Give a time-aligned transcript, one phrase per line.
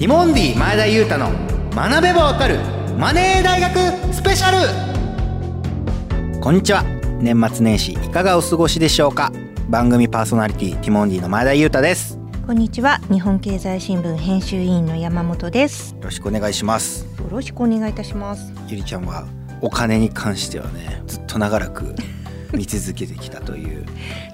[0.00, 1.30] ティモンディ前田裕太の
[1.74, 2.58] 学べばわかる
[2.96, 6.40] マネー大学スペシャル。
[6.40, 6.84] こんにちは。
[7.20, 9.30] 年末年始いかがお過ごしでしょうか？
[9.68, 12.18] 番組パーソナリティティモンディの前田裕太です。
[12.46, 12.96] こんにちは。
[13.10, 15.94] 日本経済新聞編集委員の山本です。
[15.96, 17.04] よろしくお願いします。
[17.18, 18.54] よろしくお願いいたします。
[18.68, 19.26] ゆりちゃんは
[19.60, 21.94] お金に関してはねずっと長らく
[22.52, 23.84] 見続けてきたという。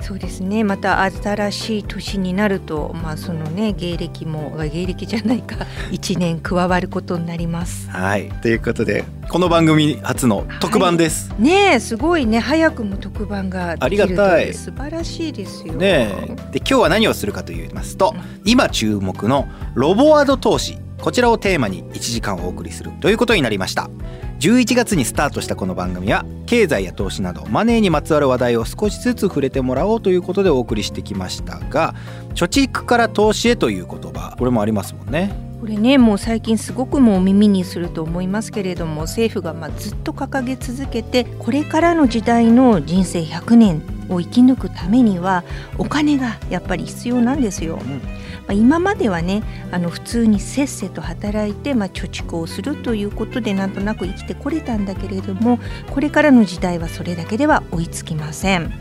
[0.00, 0.64] そうですね。
[0.64, 5.56] また新しい年になるとまあそのね芸歴も芸歴じゃないか
[5.92, 7.88] 1年加わることになります。
[7.90, 8.28] はい。
[8.42, 12.38] ということでこの番組初の特番です、はい、ねすごいね。
[12.38, 14.54] 早くも特番がありがたい。
[14.54, 15.74] 素晴らしいですよ。
[15.74, 20.78] ねで今日は何をするかと言いますと、うん、今注目のロボワード投資。
[21.00, 23.90] こちらをテーマに1時間お送りするということになりました
[24.38, 31.94] 11月にスタートしたこの番組は経済や投資などマネーにまつわる話題を少しずつ触れてもらおうということでお送りしてきましたが
[32.34, 45.44] 貯蓄から投資へという言葉これもありますもんねこれねもう最近すごくもう耳にすると思いますけれども政府がまずっと掲げ続けてこれからの時代の人生100年を生き抜くためには
[45.78, 47.80] お金がやっぱり必要なんですよ。
[47.82, 55.58] うんまあ、今まではねあの普通にせっせと働いて、まあ、貯蓄をするということでなんとなく生きてこれたんだけれども
[55.90, 58.72] これからの時代はそれだけでは追いつきません。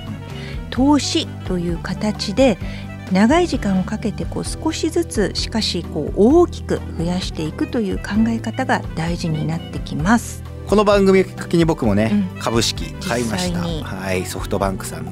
[0.72, 2.58] 投資という形で
[3.12, 10.44] 長い時間をかけてこう少しずつしかしこう大きく増やしていくという考え方が大事になってきます。
[10.68, 15.12] この番組をきっかけに僕もね、うん、株式買いましたはいソフトバンクさんの、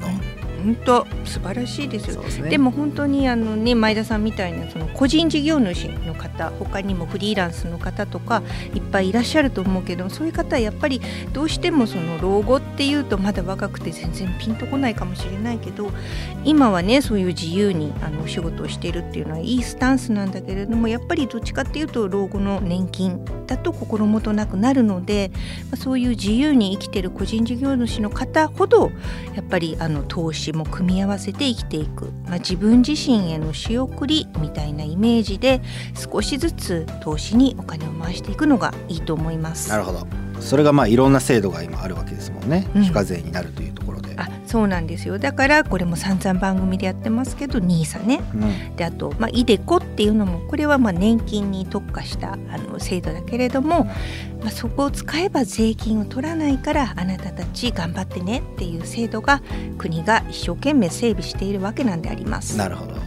[0.64, 2.22] 本当素晴らしいですよ。
[2.22, 8.42] でね、でも本当にあのね前田さんみたいなその個人事業主の方、他にもフリーランスの方とか
[8.74, 11.00] いっぱいいらっしゃると思うけど、そういう方はやっぱり
[11.32, 15.90] どうしてもその老後っていうとまだ若くて全然ピンとこないかもしれないけど、
[16.44, 25.30] 今はねそういう自由にあのお仕事をしているっていうのはいいスタンスなんだけれども、やっぱりどっちかっていうと老後の年金だと心もとなくなるので、
[25.64, 28.90] まあ、そういう自由に生きてる個人事業主の方ほど
[29.34, 35.60] やっぱりあの投資も組み合わせて生きていく、まあ、自分自身への仕送りみたいなイメージで
[35.94, 39.70] 少しずつ投資にお金を回していくのがいいと思います。
[39.70, 40.23] なるほど。
[40.40, 44.14] それがまあいろんな制度が今あるわけですもんね、うん、非課税になるというところで。
[44.16, 45.18] あそうなんですよ。
[45.18, 53.92] だからこれも散々番組でやってますけど NISA ね、うん、であと、まあ、イデコっていうのもこれはまあ年金に特化したあの制度だけれども、ま
[54.46, 59.42] あ、そこを使えば税金を取らないからあなたたち頑張ってねっていう制度が
[59.78, 62.56] 国が一生懸命整備しているわけなんであります。
[62.56, 63.00] なるほど、はい、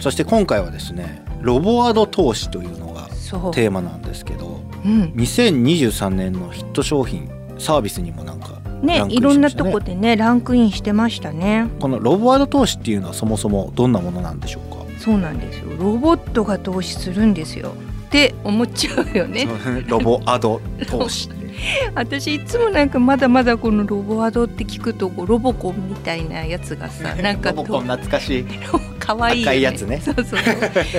[0.00, 3.08] そして今回はですねロボワード投資というのが
[3.52, 11.68] テーマなんですけど、うん、2023年のヒット商品サービスにもなんかね、ね、いろんなとこでねランクインしてましたね。
[11.80, 14.80] このロボワード投資っていうのはそもそもどんなものなんでしょうか？
[14.98, 15.76] そうなんですよ。
[15.78, 17.74] ロボットが投資するんですよ。
[18.06, 19.46] って思っちゃうよね。
[19.86, 21.28] ロボアド投資
[21.94, 28.44] 私いつもなんかまだまだこのロボアドって聞くとこうロボコンみたいなやつがさ なんかロボコン懐かしい。
[28.98, 30.00] 可愛い、ね、いやつね。
[30.00, 30.40] そうそう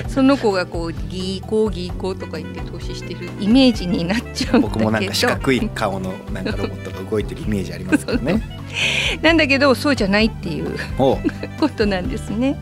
[0.08, 8.42] その子がこうギーコーギーコーとか言って投資してるイメージになっちゃうん僕もなんか四角い顔のなんかロボットが動いてるイメージありますけどね。
[9.22, 10.78] なんだけどそうじゃないっていう。
[10.98, 12.58] ことなんですね。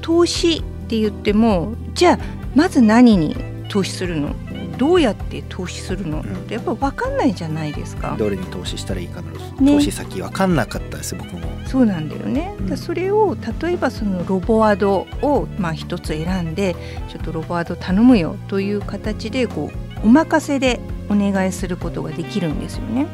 [0.00, 2.18] 投資って言ってもじゃあ
[2.54, 3.36] まず何に
[3.68, 4.34] 投資するの？
[4.80, 6.20] どうやって投資するの？
[6.20, 8.16] ってやっぱ分かんないじゃないですか。
[8.18, 11.40] どれに投資したらいいかの、ね、投資先分かんなかったです僕も。
[11.66, 12.54] そうなんだよね。
[12.58, 16.74] うん、それを例えばそのロボアドをまあ一つ選んで
[17.10, 20.80] ちょっとロボアド頼むよという形でこうお任せで
[21.10, 23.06] お願いすることができるんですよね。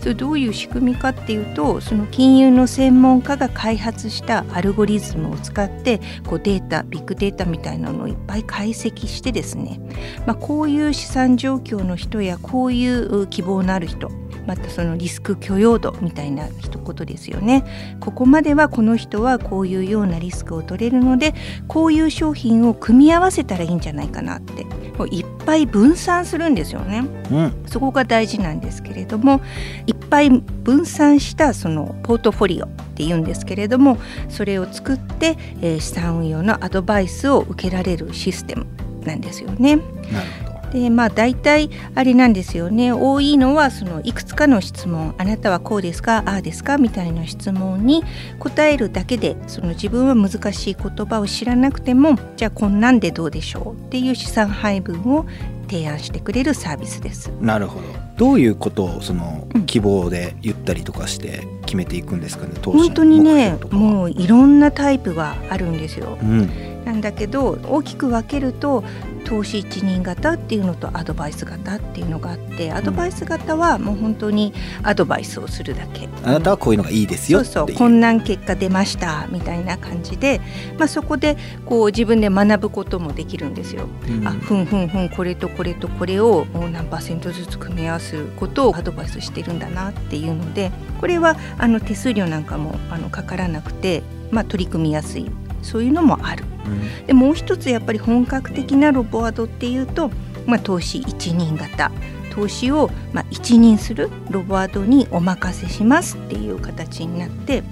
[0.00, 9.80] それどういう仕組みかっていうとその金融の専門家が開発したアルゴリズムを使ってこうデータビッグデータみたいなのをいっぱい解析してですね、
[10.26, 14.10] まあ、こういう資産状況の人やこういう希望のある人
[14.46, 17.96] またそのリスク許容度みたいな一言ですよね。
[18.00, 21.34] ここまではこの人はこういうようなリスクを取れるので
[21.66, 24.64] こういう商品を組み合わせたらいいんじゃないかなって
[25.04, 29.42] いっぱい分散するんですよね、うん、そこが大事なんですけれども
[29.86, 33.98] いっぱい分散したそのポートフォリオっていうんですけれども
[34.30, 38.66] それを作って、えー、資産運用のアドバイスを受けられるシステム
[39.04, 39.76] なんですよね。
[39.76, 39.86] なる
[40.44, 42.92] ほどでまあ大体あれなんですよね。
[42.92, 45.14] 多いのはそのいくつかの質問。
[45.18, 46.22] あなたはこうですか？
[46.26, 46.78] ああですか？
[46.78, 48.04] みたいな質問に
[48.38, 53.86] 答えるだけでその自分は難しい言葉を知らなくてもじゃあこんなんでどうでしょう？
[53.86, 55.26] っていう資産配分を
[55.68, 57.30] 提案してくれるサービスです。
[57.40, 57.86] なるほど。
[58.16, 62.52] どういうことをその希望で言ったりとかして決めていくんですかね。
[62.56, 66.16] うん、本当にね、もういろんなタイプがあるんですよ。
[66.22, 68.84] うんなんだけど大きく分けると
[69.24, 74.54] 投資一人型っていうのとアドバイス型っていうのがあってアドバイス型はもう本当に
[74.84, 80.40] アドバイスをするだけ、あなたはこういうのがいいですよそうそう困難結果出ましたみたいな感じで、
[80.78, 81.36] まあ、そこで
[81.66, 83.88] こう自分で学ぶこともできるんですよ。
[84.08, 90.70] うん、あふんふんふんこれとこれとこれを何パーセントずつ組み合わすことをアドバイスしてるんだなっていうので
[91.00, 95.30] これはあの手数料なんかもあのかからなくて、まあ、取り組みやすい。
[95.62, 96.44] そういうのもある。
[97.06, 100.10] でもう一つやっぱり本格的なロボアドっていうと、
[100.46, 101.90] まあ、投資一人型。
[102.30, 107.62] 投資をまあ一任するロボアドにお任せしますっていう形になって。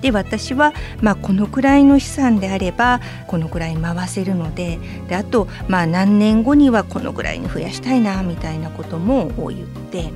[0.00, 0.72] で私は、
[1.02, 4.78] まあ、このくらいの資産であればこのくらい回せるので。
[5.08, 10.10] であと、まあ、何年後にはこのくらいに増やしたいなみたいなことも言って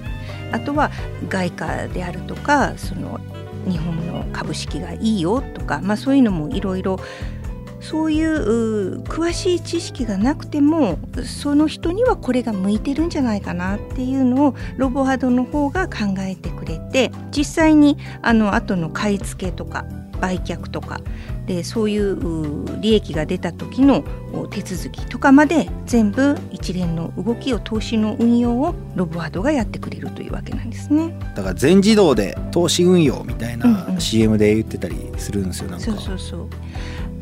[0.55, 0.91] あとは
[1.29, 3.21] 外貨であるとかその
[3.69, 6.99] 日本の株式がいいよとか、まあ、そういうのもいろいろ
[7.81, 19.85] そういう詳しい知識がなくてもその人にはこれが向いてるんじゃないかなっていうのをロボハドの方が考えてくれて実際にあの後の買い付けとか
[20.21, 21.01] 売却とか。
[21.47, 24.03] でそういう利益が出た時の
[24.51, 31.15] 手続きとかまで全部一連の動きを投資の運用をロボワードがやってくれるというわけなんですね。
[31.35, 36.49] だから全自動で投資運用みたいな CM で言ってたりするんですよ、うんうん、そうそうそう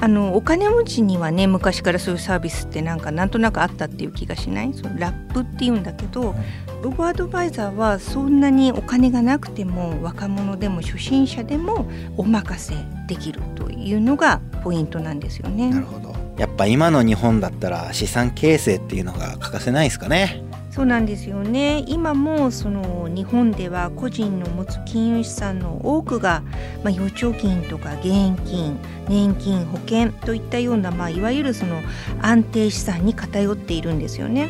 [0.03, 4.75] あのお金持ちにはね昔からそういうサービスってなんかなんとなくあったっていう気がしない？
[4.75, 6.35] そのラップっていうんだけど、
[6.83, 12.75] ロボアドバイザーはそんなにお金がなくても若者でも初心者でもお任せ
[13.07, 15.71] できるというのがポイントなんですよね。
[15.71, 20.43] なるほどやっぱ今の日本だったら資産形成っていうのが欠かせないですかね？
[20.75, 21.85] そうなんですよね。
[21.87, 26.43] 今もその日本では個人の持つ金融資産の多くが、
[26.83, 31.83] まあ、預貯金とか現金年金保険といったような、まあ、いわゆるその
[32.23, 34.49] 安定資産に偏っているんですよね。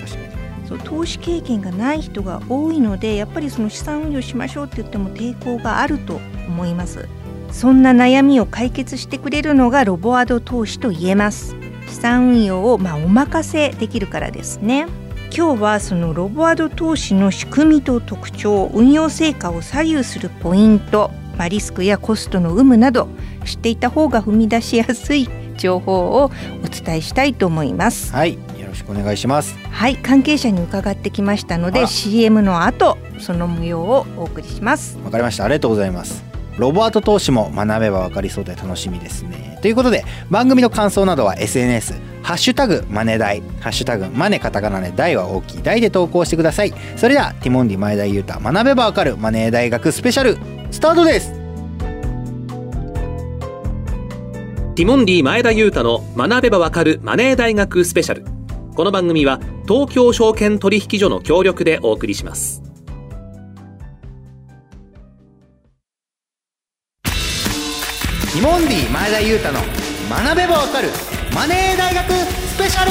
[0.69, 7.09] そう投資経験がない人が多いのでやっぱりその資産運用しましょうって言っても抵抗があると思います。
[7.51, 11.57] そんな悩みを解決してくれるのがロボアド投資と言えます。
[11.89, 14.87] 資産運用をまあお任せできるからですね
[15.35, 23.09] 今日はそのロボアド投資の仕組みと特徴運用成果を左右するポイント、まあ、リスクやコストの有無など
[23.47, 26.31] 知っていた方が踏み出しやすい情報を
[26.63, 28.13] お伝えしたいと思います。
[28.13, 29.57] はいよろしくお願いします。
[29.71, 34.99] はい関係者に伺ってきましたので CM の後その模様をお送りします。
[35.03, 35.45] わかりました。
[35.45, 39.59] ありがとうございますロボアート投資も学べばわかりそうで楽しみですね。
[39.63, 46.75] ということで番組の感想などは SNS ハッシュタグマネ大ハッシュタグマネカタカナで大は大きい大で投稿してください。
[46.97, 50.39] それではティモンディ前田裕太学べばわかるマネー大学スペシャル
[50.71, 51.33] スタートです。
[54.75, 58.25] ティモンディ前田裕太の学べばわかるマネー大学スペシャル。
[58.75, 59.39] この番組は
[59.69, 62.72] 東京証券取引所の協力でお送りします。
[68.43, 69.61] モンディ前田裕太の
[70.11, 70.89] 学べばわかる
[71.33, 72.91] マネー大学スペシャル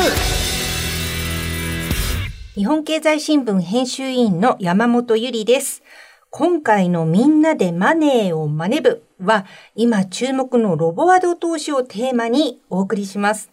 [2.56, 5.84] 日本経済新聞編集委員の山本ゆりです。
[6.30, 9.46] 今回のみんなでマネーをマネ部は
[9.76, 13.52] 今注目のロボアド投資をテーマにお送りします。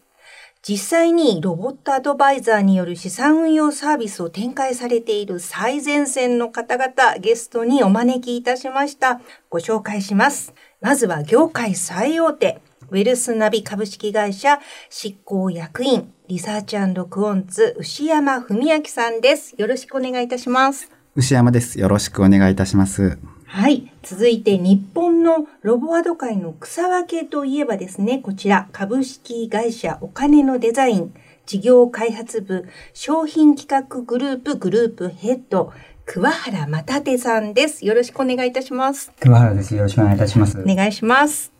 [0.66, 9.20] 実際にロボットアドバイザーによる資産運用サービスを展開されている最前線の方々ゲストにお招きいたしました。
[9.50, 10.54] ご紹介します。
[10.80, 16.76] まずは業界最大手、ウェルスナビ株式会社執行役員、リサーチ
[17.08, 19.54] クオンツ、牛山文明さんです。
[19.58, 20.90] よろしくお願いいたします。
[21.14, 21.78] 牛山です。
[21.78, 23.18] よろしくお願いいたします。
[23.50, 23.90] はい。
[24.02, 31.14] 続いて、日本のロボアド界の草分けといえばですね、こちら、株式会社お金のデザイン、
[31.46, 35.72] 事業開発部、商品企画グループグループヘッド、
[36.04, 37.86] 桑原又手さんです。
[37.86, 39.12] よろしくお願いいたします。
[39.18, 39.74] 桑原です。
[39.74, 40.60] よろしくお願いいたします。
[40.60, 41.50] お願いします。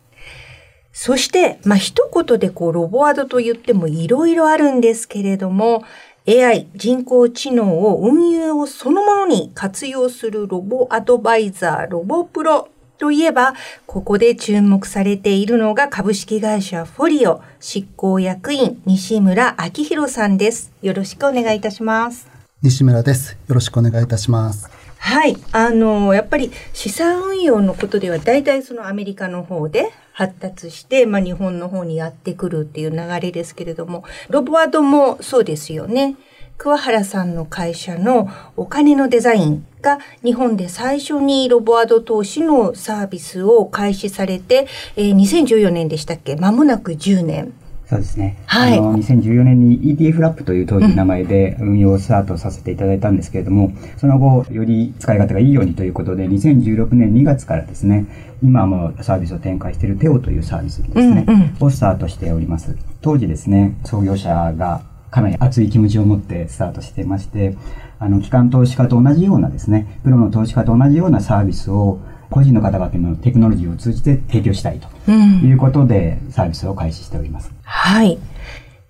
[0.91, 5.83] そして、まあ、一言でこう、ロボアドと言ってもいろいろあるんですけれども、
[6.29, 12.69] AI、人工知能を運用をそのものに活用するロボアドバイザー、ロボプロ
[12.99, 13.55] といえば、
[13.87, 20.71] ここで注目されているのが株式会社フォリオ執行役員西村明宏さんです。
[20.83, 22.27] よろしくお願いいたします。
[22.61, 23.35] 西村です。
[23.47, 24.69] よろしくお願いいたします。
[24.99, 25.35] はい。
[25.51, 36.17] あの、やっぱり資産運用のことでは大体そのアメリカの方で発達して、まあ日本の方にやってくるっていう流れですけれども、ロボアドもそうですよね。
[36.57, 46.35] 桑原さんの会社のお金のデザインが日本で最初にロボアド投資のサービスを開始されて、えー、2014年でしたっけ？
[46.35, 47.53] 間もなく10年
[47.89, 48.37] そうですね。
[48.45, 58.05] はいあの、2014年に ETF ラップという当時の名前で運用をスタートさせていただいたんですけれども、その後、より使い勝手がいいようにということで、2016年2月からですね、
[58.43, 62.77] 今もサービスを展開しているテオというサービスですね、うんうんをスタートしております。
[63.01, 67.57] 当時ですね、創業者がかなり熱い気持ちを持ってスタートしていまして、
[67.97, 77.51] あの、機関投資家と同じようなですね、プロの投資家と同じようなサービスを個人の方々のテクノロジーを通じて提供したいとうんいうことでサービスを開始しております。
[77.63, 78.19] はい。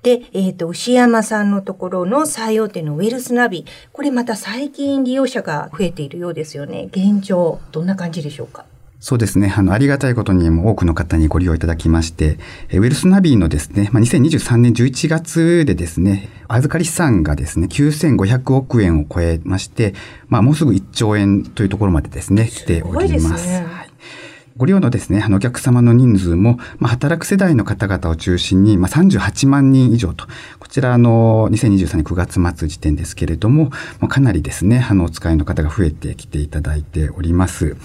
[0.01, 3.65] で、えっ、と、牛山さんのところの最大手のウェルスナビ。
[3.91, 6.87] これまた最近利用者が増えているようですよね。
[6.91, 8.65] 現状、どんな感じでしょうか？
[8.99, 9.53] そうですね。
[9.55, 12.37] あの、ありがたいことにも多くの方にご利用いただきまして、
[12.69, 19.93] えウェルスナビのですね、まあ、2023年11月でですね、預かり資産がですね、9500億円を超えまして、
[20.27, 23.47] まあ、もうすぐ1兆円というところまでですね、来ております。
[23.47, 23.63] す
[24.57, 30.25] ご利用のですね、あの、お客様の人数も、まあ、働く世代の方々を中心に、まあ、38万人以上と、
[30.59, 33.69] こちら、あの、2023年9月末時点ですけれども、
[34.01, 37.77] まあ、かなりですね、あの、お使いの方が増えてきていただいております。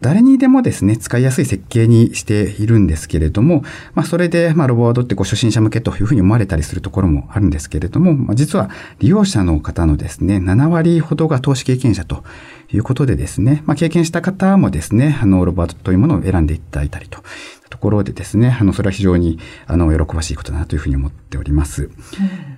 [0.00, 3.62] 誰にでもですね、使いやすい設計にしているんですけれども、
[3.94, 12.24] まあそれで、まあロボワードってこう初心者向けというふうに思われたりするところもあるんですけれども、まあ実は利用者の方のですね、7割ほどが投資経験者と
[12.72, 17.22] いうことでですね、まあ経験した方もですね、あのロボワードというものを選んでいただいたりと。
[17.68, 21.90] ところでですね、あの、それは非常に、あの、喜ばしいことだなというふうに思っております。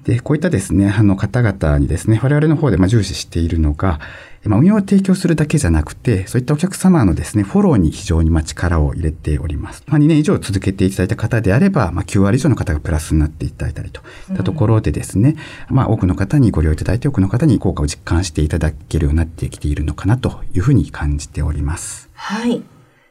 [0.04, 4.00] で、こういったですね、あの方々にですね、我々の方でまあ重視しているのが、
[4.45, 9.83] まあ、運用を提供するだけじゃなくて、そういったお客様のですね、フォローに非常にまあ力を入れております。
[9.87, 15.37] まあ、2年以上続けていただいた方であれば、まあ、9割以上の方がプラスになっていただいたりといったところでですね、
[15.68, 22.09] まあ、多くの方にご利用いただいて、多くの方に効果を実感していただけるようになってきているのかなというふうに感じております。
[22.14, 22.62] はい。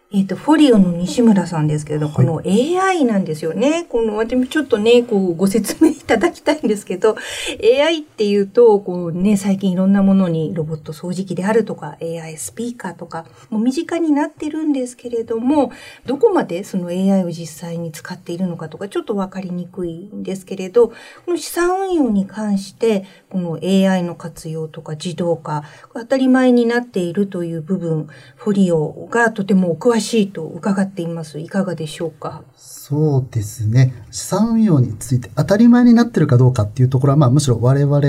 [0.10, 3.86] えっ、と、フォリオの西村さんですけれど、この AI なんですよね。
[3.90, 7.18] この、私もちょっとね、こう、ご説明いただきたいんですけど、
[7.62, 15.74] AI っていうと、こうね、最近いろんなものにロボット掃除機であるとか、AI スピーカーとか、もう身近になってるんですけれども、
[16.06, 20.96] どこまでその AI を実際に使っているのかとか、ちょっとわかりにくいんですけれど、こ
[21.28, 31.40] の資産運用に関して、この AI の活用とか自動化、当たり前になっているという部分、フォリオがとてもお詳しいと伺っています。
[31.40, 32.44] いかがでしょうか？
[32.56, 33.94] そうですね。
[34.12, 38.00] 資産運用について当たり前になってるかどうかっていうところは、まあむしろ我々、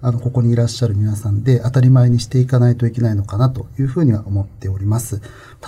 [0.00, 5.20] あの、ここにいらっしゃる皆さんで当たり前にしていかないといけないのかなというふうには思っております。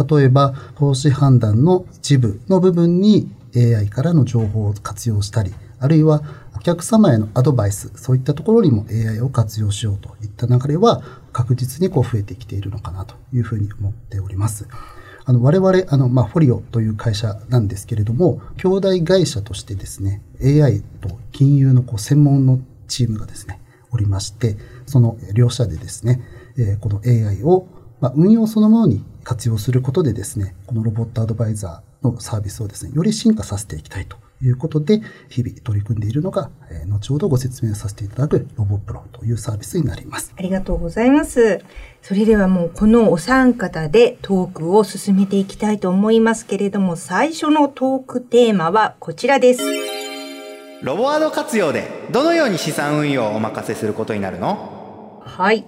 [0.09, 6.23] 例えば、投資判断の一部の部分に AI からの情報を活用したり、あるいは
[6.55, 14.69] お客様へのアドバイス、そういったところにも AI を活用しようといった流れは確実にこう増えてきているのかなというふうに思っております。
[15.31, 22.59] あの我々、あの、まあ、フォリオという会社なんですけれども、兄弟会社としてですね、AI と金融のこう専門の
[22.89, 23.61] チームがですね、
[23.93, 24.57] おりまして、
[24.87, 26.21] その両社でですね、
[26.59, 27.69] えこの AI を、
[28.01, 40.35] ま、運用そのものに活用することでですね、このロボットアドバイザーのサービスをですね、より進化させていきたいということで、日々取り組んでいるのが、えー後ほどご説明させていただくロボプロというサービスになります。
[40.37, 41.61] ありがとうございます。
[42.03, 49.63] それではもうこのお三方でトークを進めていきたいと思いますけれども、最初のトークテーマはこちらです。
[50.83, 55.23] ロボワード活用でどのように資産運用をお任せすることになるの？
[55.25, 55.65] はい。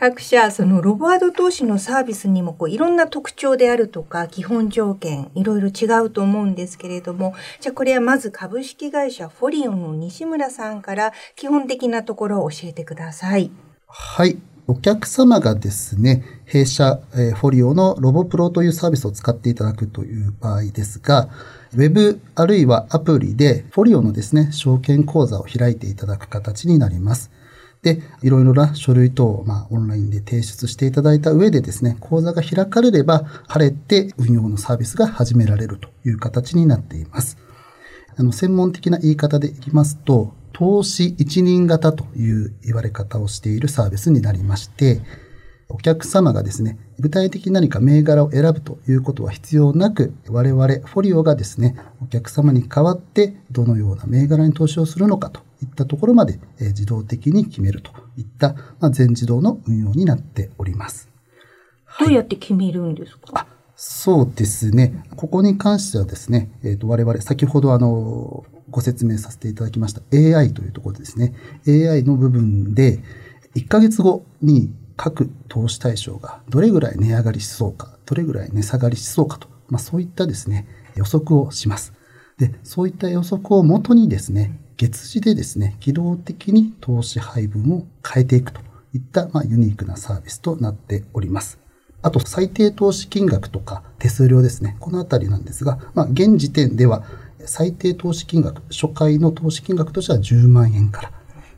[0.00, 13.50] 各社、そのロボアド投資のサービスにもこういろんな特徴であるとか、基本条件、いろいろ違うと思うんですけれども、じゃあこれはまず株式会社フォリオンの西村さんから基本的なところを教えてください。
[13.88, 14.38] はい。
[14.66, 21.28] お客様がですね、弊社、えーフォリオのロボプロというサービスを使っていただくという場合ですが、
[21.74, 27.30] ウェブあるいはアプリでフォリオのですね、証券口座を開いていただく形になります。
[27.82, 37.38] で、いろいろな書類等を、まあ、オンラインで提出していただいた上でですね、口座が開かれれば、晴れて運用のサービスが始められるという形になっています。
[38.16, 45.00] あの、専門的な言い方でいきますと、投資一人型という言われ方をしているサービスになりまして、
[45.70, 61.08] お客様がですね、具体的に何か銘柄を選ぶということは必要なく、我々フォリオがですね、お客様に代わってどのような銘柄に投資をするのかといったところまでえー自動的に決めるといった、まあ、全自動の運用になっております。
[61.98, 63.46] どうやって決めるんですか、
[63.82, 65.02] そうですね。
[65.16, 71.34] ここに関してはですね、えっ、と、我々、先ほどあの、ご説明させていただきました AI というところでですね、
[71.66, 73.00] AI の部分で、
[73.56, 81.94] 1ヶ月後に各投資対象がどれぐらい値上がりしそうか、どれぐらい値下がりしそうかと、まあそういったですね、予測をします。
[82.36, 88.62] で、そういった予測をもとにですね、月次でですね、機動的に投資配分を変えていくと
[88.94, 91.60] いった、まあ、ユニークなサービスとなっております。
[92.00, 94.78] あと、最低投資金額とか手数料ですね。
[94.80, 97.04] このあたりなんですが、まあ、現時点では、
[97.44, 101.12] 最低投資金額、初回の投資金額としては10万円から、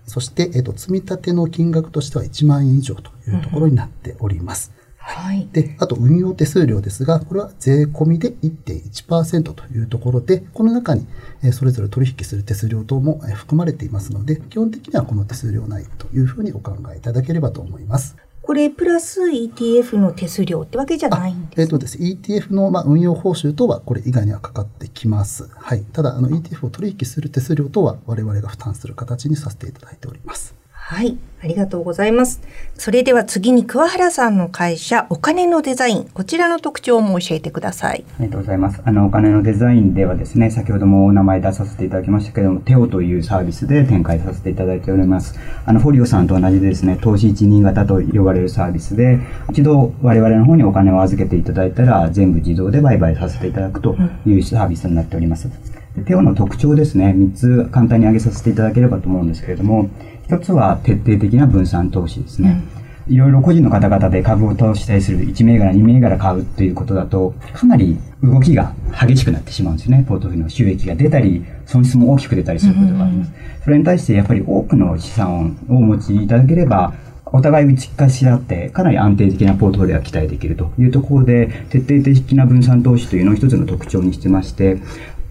[0.05, 4.73] そして、えっと、積み立ての金額としては1万円以上というところになっております。
[5.05, 5.49] はい。
[5.53, 11.07] で、あと運用手数料ですが、これは税込みで1.1%というところで、この中に
[11.53, 18.17] それぞれ取引する手数料等も含まれていますので、基本的にはこの手数料内というふうにお考えいただければと思います。
[18.43, 21.99] これプラス ETF の手数料ってわけじゃないんですかえっ、ー、とです。
[21.99, 25.49] ETF のまあ運用報酬とはこれ以外にはかかってきます。
[25.55, 25.83] はい。
[25.83, 30.62] ただ、あの ETF を取引する手数料とは我々が負担する形にさせていただいております。
[30.93, 31.17] はい。
[31.43, 32.43] ありがとうございます。
[32.77, 38.05] それでは次に桑原さんの会社、お金のデザイン、こちらの特徴も教えてください。
[38.19, 38.83] ありがとうございます。
[38.85, 45.35] あの、お金のデザインではですね、先ほどもお名前出させていただきましたけれども、テオというサービスで展開させていただいております。
[45.65, 49.19] あの、フォリオさんと同じでですね、投資一人型と呼ばれるサービスで、
[49.51, 53.97] 一度我々の方にお金を預けていただいたら、全部自動で売買させていただくと
[54.27, 55.49] いうサービスになっております。
[55.97, 59.91] でテオの特徴ですね、3つ簡単に挙げさせていただければと思うんですけれども、
[60.27, 62.63] 一つは徹底的な分散投資ですね。
[63.09, 70.05] いろいろ個人の方々で株を投資したりする1銘柄、2銘柄買うということだと、かなり動きが激しくなってしまうんですね。
[70.07, 73.33] ポートフォリオの収益が出たり、損失も大きく出たりすることがあります。
[73.65, 76.95] それに対してやっぱり多くの資産をお持ちいただければ、
[77.27, 84.79] お互い打ち化し合って、かなり安定的なポートフォリオが期待できるというところで、徹底的な分散投資というのを一つの特徴にしてまして、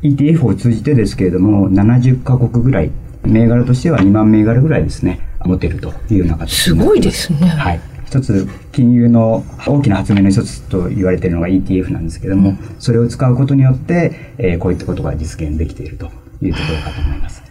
[0.01, 2.91] ETF を通じてですけれども、70カ国ぐらい
[3.23, 7.47] 銘柄としては2万銘柄ぐらいですね、持てるというような形すごいですね。
[7.47, 7.81] はい。
[8.05, 16.11] 一つ、金融の大きな発明の一つと言われているのが ETF なんですけども、それを使うことによって、えー、こういったことが実現できていると
[16.41, 17.50] いうところかと思います。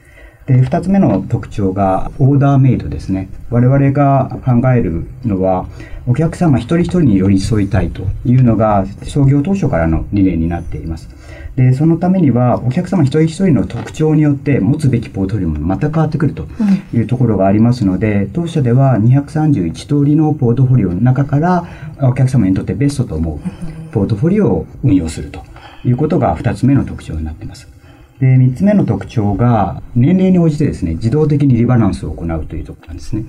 [0.50, 3.28] で、二つ目の特徴が、オーダーメイドですね。
[3.50, 5.68] 我々が考えるのは、
[6.08, 11.08] お客様一人一人に寄り添いたいというのが、創業当初からの理念になっています。
[11.54, 16.48] で、そのためには、お客様一人一人の特徴によって持つべきポートフォリオもまた変わってくると
[16.92, 21.64] いうところがありますので、うん、当社では231通りのポートフォリオの中から、
[22.00, 25.44] お客様にとってベストと思うポートフォリオを運用すると
[25.84, 27.79] いうことが二つ目の特徴になっています。
[28.20, 33.24] で、三つ目の特徴が、年齢に応じてですね、自動的にリバランスを行うというところなんですね。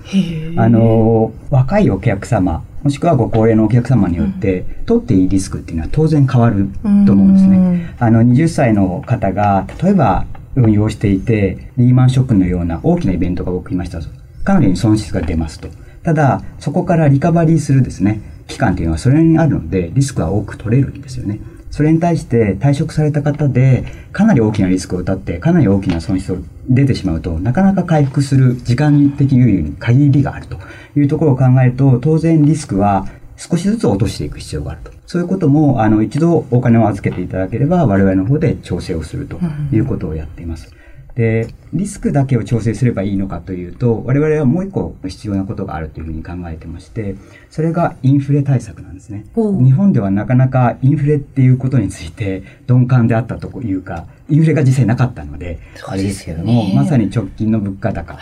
[0.58, 6.68] あの、若いお客様、もしくはご高齢のお客様によって、取っていいリスクっていうのは当然変わる
[7.06, 7.96] と思うんですね。
[8.00, 10.26] あの、20歳の方が、例えば
[10.56, 14.10] 運用していて、リーマンショックのような大きなイベントが起きましたと。
[14.44, 15.70] かなり損失が出ますと。
[16.04, 21.40] ただ、そこからリカバリーするですね、期間っていうのはそれにあるので、リスクは多く取れるんですよね。
[21.72, 26.38] それに対して退職された方で、かなり大きなリスクを負って、かなり大きな損失を
[26.70, 30.60] 出てしまうと、なかなか回復する時間的猶予に限りがあると
[30.98, 33.08] いうところを考えると、当然リスクは
[33.38, 34.92] 少しずつ落としていく必要があると。
[35.08, 39.40] そういうことも、あの、一度お金を預けていただければ、我々の方で調整をすると
[39.72, 40.72] いうことをやっています。
[41.15, 47.15] で、リスクだけを調整すればいいのかというと、我々はもう一個必要なことがあるというふうに考えてまして、
[47.50, 49.26] それがインフレ対策なんですね。
[49.36, 58.17] 日本ではなかなかインフレっていうことについて鈍感であったというか、インフレが実際なかったので、あれですけども、まさに直近の物価高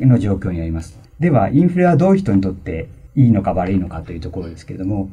[0.00, 0.96] の状況にあります。
[0.96, 5.10] はい、では、インフレはどういう人にとっていいのか悪いのかというところですけれども、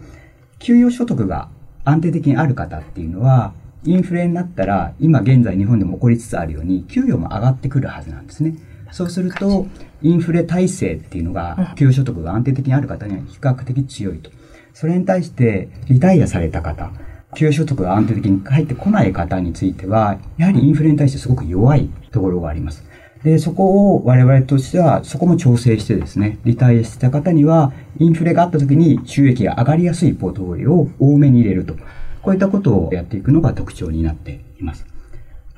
[0.60, 1.50] 給与所得が
[1.84, 3.54] 安定的にある方っていうのは、
[3.86, 8.56] インフレになったら、今現在日本でも起こりつつあるように、給与も上がってくるはずなんですね。
[8.92, 9.68] そうすると、
[10.02, 14.32] インフレ耐性っていうのが、給与所得が安定的にある方には比較的強いと。
[14.74, 16.92] それに対して、リタイアされた方、
[17.36, 22.84] 給与所得が安定的に入ってこない方については、やはりインフレに対してすごく弱いところがあります。
[23.24, 31.76] で、そこを我々としては、そこも調整してですね、リタイアした方には、インフレがあった時に収益が上がりやすいポートフォリオを多めに入れると。
[32.26, 34.88] こういったことをやっていくのが特徴になっています。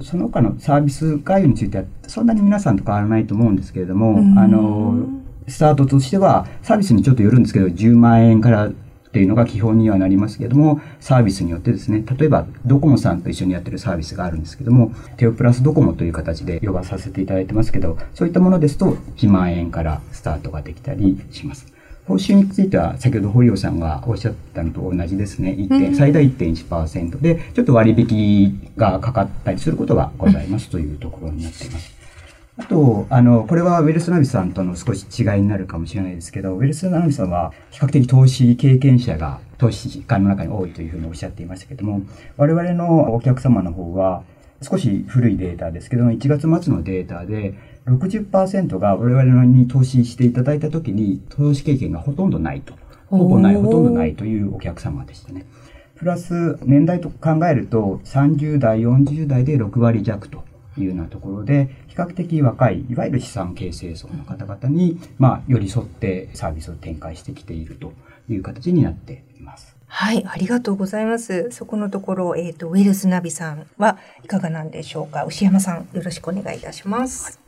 [0.01, 5.07] その他のサービス概要については、そんなに皆さんと変わらないと思うんですけれども、あの、
[5.47, 8.71] スタートとしては、サービスにちょっとよるんですけど、10万円からっ
[9.17, 21.76] ていうのが基本にはなりますけれども、サービスによってですね、例えばドコモさんと一緒にやってるサービスがあるんですけども、テオプラスドコモという形で呼ばさせていただいてますけど、そういったものですと1万円からスタートができたりします。
[22.07, 25.51] 報酬については、先ほど堀尾さんがおっしゃったのと同じですね。
[25.51, 25.93] 1.
[25.95, 31.97] 最大1.1%で、ちょっと割引がかかったりすることがございますというところになっています。
[32.59, 42.01] あと、あの、これはウェルスナビさんとの少し違いになるかもしれないですけど、ウェルスナビさんは比較的投資経験者が投資家の中に多いというふうにおっしゃっていましたけども、
[42.37, 44.23] 我々のお客様の方は、
[44.61, 47.53] 少し古いデータですけども、1月末のデータで、
[47.87, 52.73] 60%が我々に投資していただいたときに、投資経験がほとんどないと。
[53.07, 55.45] ほぼない、ほとんどないというお客様でしたね。
[55.95, 60.43] プラス、年代と考えると、30代、40代で6割弱と
[60.77, 67.93] いうようなところで、比較的若い、いわゆる資産形成層の方々に、まあ、寄り添ってサービスを展開してきていると
[68.29, 69.77] いう形になっています。
[69.87, 71.47] はい、ありがとうございます。
[71.51, 75.23] そこのところ、えっ、ー、と、ウェルスナビさんはいかがなんでしょうか？
[75.23, 77.23] 牛山さん、よろしくお願いいたします。
[77.23, 77.46] はい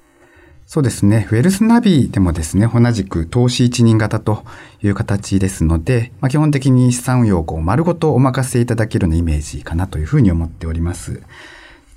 [0.71, 1.27] そうですね。
[1.31, 4.43] ウェルスナビでもですね、同じく投資一人型と
[4.83, 11.23] いう形ですので、まあ、基本的に資産運用を丸ごとお任せいただけるようなイメージかなというふうに思っております。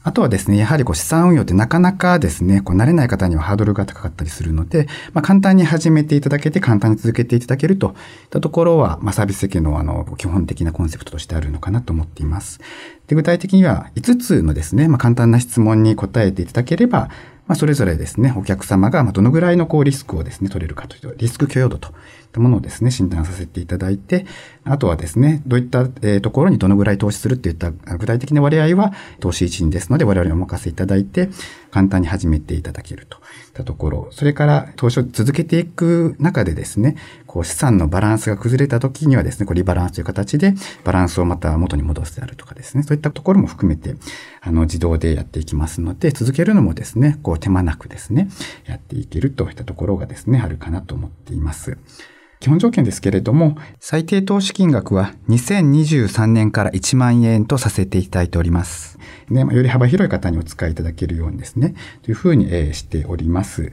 [0.04, 7.94] あとはですね、やはりこう資産運用ってなかなかですね、こう慣れない方にはハードルが高かったりするので、まあ、簡単に始めていただけて、簡単に続けていただけるといっ
[8.30, 12.58] たところは、まあ、サービス設計のあの、基本的なコンセプトとしてあるのかなと思っています。
[13.06, 17.10] で具体的には5つのですね、まあ、簡単な質問に答えていただければ、
[17.52, 21.94] まあ、それぞれですね、お客様がどのぐらいのこうリスクをですね、取れるかというとリスク許容度といっ
[22.32, 24.24] たものをですね、診断させていただいて、
[24.64, 31.28] あとはですね、どういった、ところにどのぐらい投資するっていった具体的な割合は投資一員ですので、我々にお任せいただいて、
[31.70, 33.18] 簡単に始めていただけると。
[33.52, 43.96] たところ、それから投資を続けていく中でですね、こう資産のバランスが崩れた時にはですね、こうリバランスという形でバランスをまた元に戻すであるとかですね、そういったところも含めて、
[44.40, 48.28] あの、自動でやっていきますので、続けるのもですね、こう手間なくですね、
[48.66, 51.78] やっていけるといったところがですね、あるかなと思っています。
[52.42, 58.98] 基本条件ですけれども、最低投資金額は2023年から1万円とさせていただいております。
[59.30, 63.72] ね、より幅広い方にお使いいただけるようにですね、というふうに、しております。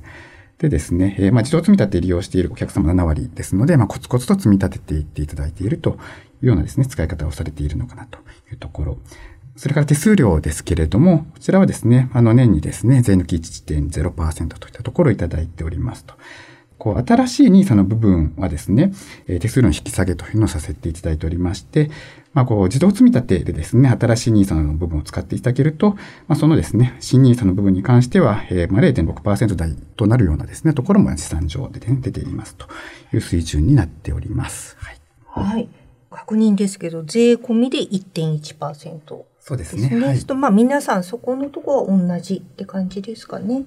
[0.59, 5.97] でですね、まあ、自動積み立て利用しているお客様7割ですので、まあ、コツコツと積み立てていっていただいていると
[6.43, 8.19] いうようなですね、使い方をされているのかなと
[8.51, 8.97] いうところ。
[9.55, 16.13] それから手数料ですけれども、こちらはですね、あの年にですね、税抜き1.0%といったところをいただいておりますと。
[16.79, 18.91] こう、新しい NISA の部分はですね、
[19.27, 21.91] 手数料の引き下げというのをさせていただいておりまして、
[22.33, 25.97] まあ、こう、自動積み立てでですね、新しい NISA の部分を使っていただけると、ま
[26.29, 32.67] あ、そのですね、新 NISA の部分に関しては、えー、まあ、0.6%台となるようなですね、ところも資産上で、ね、出ていますと
[33.13, 34.77] いう水準になっております。
[34.79, 34.99] はい。
[35.25, 35.69] はい。
[36.11, 39.23] 確認ですけど、税込みで1.1%。
[39.39, 40.05] そうですね。
[40.05, 43.65] はい、と、まあ皆さんそこのところは同じって感じですかね。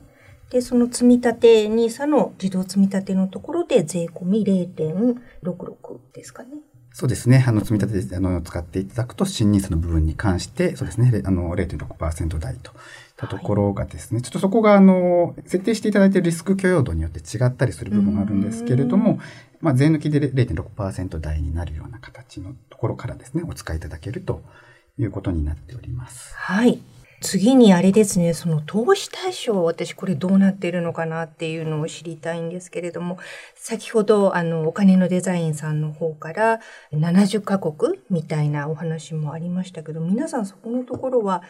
[0.53, 6.51] で、その積み立て NISA の自動積み立てのところで税込み0.66ですかね。
[6.93, 7.43] そうですね。
[7.49, 12.77] あの、積み立てで、あの、使っていただくと、新ニースの部分に関して、そうですね、あの、0.6%台といっ
[13.17, 19.21] たところがですね、はい、ちょっとそこが、あの、設定していただいているリスク許容度によって違ったりする部分があるんですけれども、
[19.63, 24.43] まあ、税抜きで0.6%台になるような形のところからですね、お使いいただけると
[24.99, 26.35] いうことになっております。
[26.37, 26.79] はい。
[27.23, 33.19] 次にあれですね、その投資対象、私これどうなっているのかなっていうのを知りたいんですけれども、
[33.55, 36.61] 先ほどあのお金のデザインさんの方から
[36.93, 41.43] 70カ国みたいなお話もありましたけど、皆さんそこのところは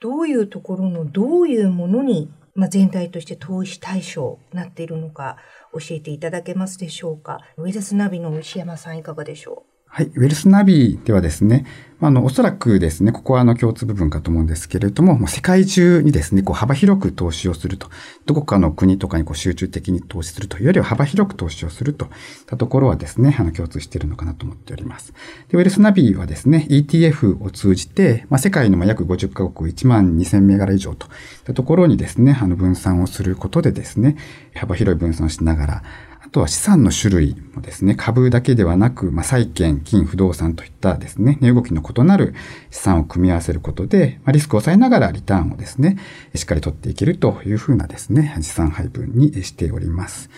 [0.00, 5.36] どういうところのどういうものに、まあ、全体として投資対象になっているのか
[5.72, 7.40] 教えていただけますでしょうか？
[7.56, 9.75] ウェルスナビの牛山さんいかがでしょう？
[9.96, 10.10] はい。
[10.14, 11.64] ウェルスナビではですね、
[12.02, 17.88] あの、おそらくですね、ここはあの共通部分かと思うんですけれども、もう世界中にですね、こう幅広く投資をすると。
[18.26, 22.10] どこかの国とかにこう集中的に投資するというよりは幅広く投資をするといっ
[22.44, 25.14] たところはですね、あの共通しているのかなと思っております。
[25.48, 31.12] で、ウェルスナビはですね、ETF を通じて、まあ、世界の約50カ国1万2000銘柄以上といっ
[31.44, 34.18] たところにですね、あの分散をすることでですね、
[34.54, 35.82] 幅広い分散をしながら、
[36.26, 42.34] あとは資産の種類もですね、株だけではなく、まあ、債券、金、不動産といったですね、値動きの異なる
[42.72, 45.98] 資産を組み合わせることで、まあ、リスクを抑えながらリターンをですね、
[46.34, 50.28] しっかり取っていけるというふうなですね、資産配分にしております。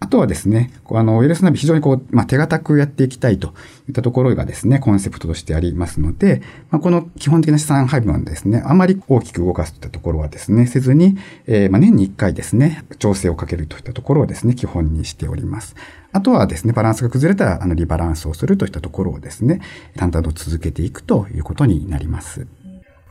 [0.00, 3.54] あとはですね、あの、ウェルスナビ非常にこう、まあ、手堅くやっていきたいと
[3.88, 15.74] いったところがですね、コンセプトとしてありますので、まあ、この基本的な資産配分はですね、あまり大きく動かすといったところはですね、せずに、えー、まあ、年に1回ですね、調整をかけるといったところをですね、基本にしております。
[16.12, 19.60] あとはですね、バランスが崩れたら、あの、リバランスをするといったところをですね、
[19.96, 22.46] 淡々と続けていくということになります。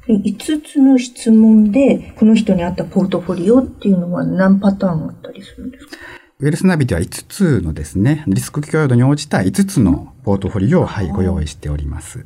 [0.08, 5.96] 5つの質問で、この人に合ったポートフォリオっていうのは何パターンあったりするんですか？
[6.40, 12.26] ウェルスナビでは5つのですね、リスク許容度に応じた5つのポートフォリオを、はい、ご用意しております。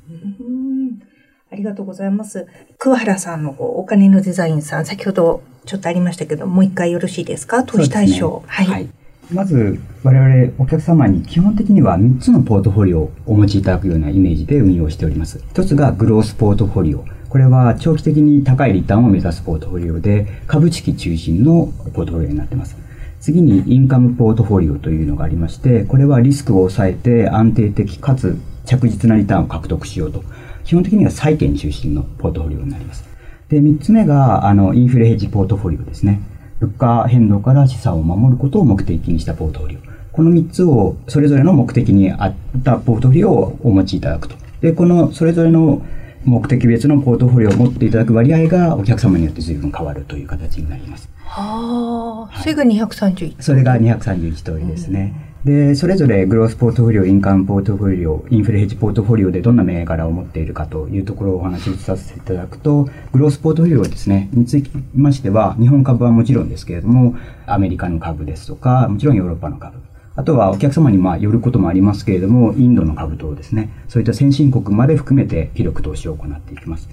[1.52, 2.48] ありがとうございます。
[2.78, 7.64] 桑原さんのお金のデザインさん、先ほどちょっとありましたけど、もう一回よろしいですか？
[7.64, 8.90] 投資対象、ね、はい、はい
[9.30, 15.44] まず、我々お客様に基本的には3つのポートフォリオをお持ちいただくようなイメージで運用しております。
[15.50, 17.04] 一つがグロースポートフォリオ。
[17.28, 22.78] これは長期的に高いリターンを目指すポートフォリオで、株式中心のポートフォリオになっています。
[23.20, 30.24] 次にインカムポートフォリオというのがありまして、これはリスクを抑えて安定的かつ着実なリターンを獲得しようと。
[30.64, 33.06] 基本的には債券中心のポートフォリオになります。
[33.50, 36.22] で、三つ目が、あの、インフレヘッジポートフォリオですね。
[36.60, 39.80] 物価変動から資産を守ることを目的にしたポートフォリオ。
[40.12, 44.36] この3つをそれぞれの目的に合ったポートフォリオをお持ちいただくと。
[44.62, 45.86] で、このそれぞれの
[46.26, 51.10] 目的別のポートフォリオを持っていただく割合がお客様によって随分変わるという形になります。
[51.28, 55.14] はあ、それが231それが231通りですね。
[55.46, 69.78] うん、で、それぞれグロースポートフォリオ、インカムポートフォリオ、インフレヘッジポートフォリオでどんな銘柄を持っているかというところをお話しさせていただくと、グロースポートフォリオですね、につきましては、日本株はもちろんですけれども、アメリカの株ですとか、もちろんヨーロッパの株、
[70.16, 76.90] あとはお客様にまあよることもありますけれども、インドの株等ですね、そういった先進国まで含めて広く投資を行っていきます。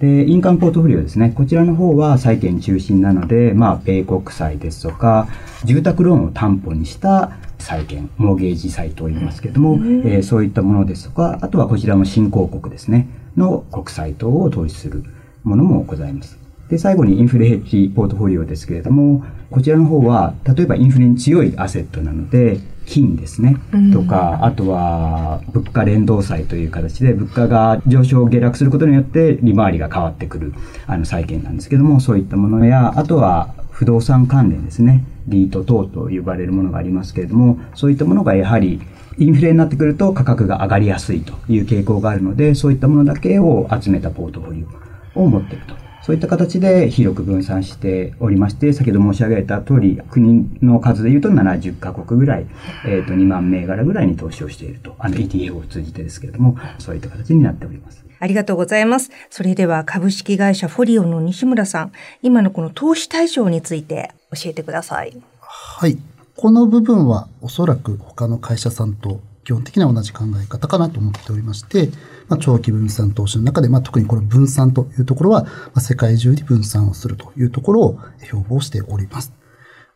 [0.00, 1.32] で、印鑑ポートフォリオですね。
[1.34, 5.28] こちらの方は債券中心なので、まあ、米国債ですとか、
[5.64, 15.04] 住宅ローンを担保にした債券、モーゲージ債と言いますけれども、えー、そういったものですとか、あとはこちらも新興国ですね、の国債等を投資する
[15.44, 16.43] ものもございます。
[16.68, 23.56] で、最後にインフレヘッジポートフォリオですけれども、こちらの方は、例えばインフレに強いアセットなので、金ですね、
[23.92, 30.52] とか、あとは物価連動債という形で物価が上昇下落することによって利回りが変わってくる
[30.86, 38.80] あの債券なんですけども、そういったものや、あとは不動産関連ですね、リート等と呼ばれるものがありますけれども、そういったものがやはり
[39.16, 44.66] インフレになってくると価格が上がりやすいという傾向があるので、そういったものだけを集めたポートフォリ
[45.14, 45.83] オを持っていると。
[46.04, 52.46] そういった形で広く分散しておりまして、先ほど申し上げた通り、国の数で言うと70カ国ぐらい、
[52.84, 54.94] えっ、ー、と、2万銘柄ぐらいに投資をしていると。
[54.98, 58.04] あの、ETF を通じてですけれども、そういった形になっております。
[58.20, 59.10] ありがとうございます。
[59.30, 65.16] それでは株式会社フォリオの西村さん、今のこの投資対象について教えてください。
[65.40, 65.96] はい。
[66.36, 71.88] この部分はおそらく他の会社さんと基本的には同じ考え方かなと思っておりまして、
[72.28, 79.32] まあ、長期分散投資の中で、まあ、特にこの分散というところは、まあ、世界中に分散をするというところを標榜しております。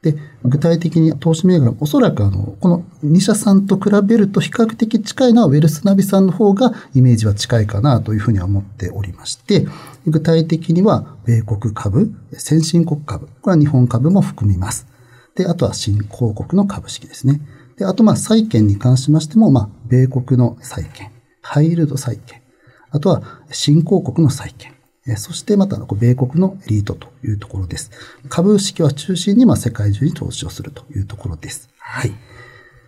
[0.03, 0.15] で、
[0.45, 9.67] 具体的に投資銘柄、おそらくあの、この2社さんと比べると比較的近いのはウェルスナビさんの方がイメージは近いかなというふうには思っておりまして、
[10.07, 14.87] 具体的には米国株、先進国株、これは日本株も含みます。
[15.35, 17.41] で、あとは新興国の株式ですね。
[17.77, 21.11] で、あと、まあ、債券に関しましても、まあ、米国の債券、
[21.49, 22.43] ハイールド債券、
[22.91, 24.75] あとは新興国の債券、
[25.17, 27.91] そしてまた、米国のエリートというところです。
[28.29, 31.71] 株式は中心に、まあ、世界中に投資をするというところです。
[31.79, 32.13] はい。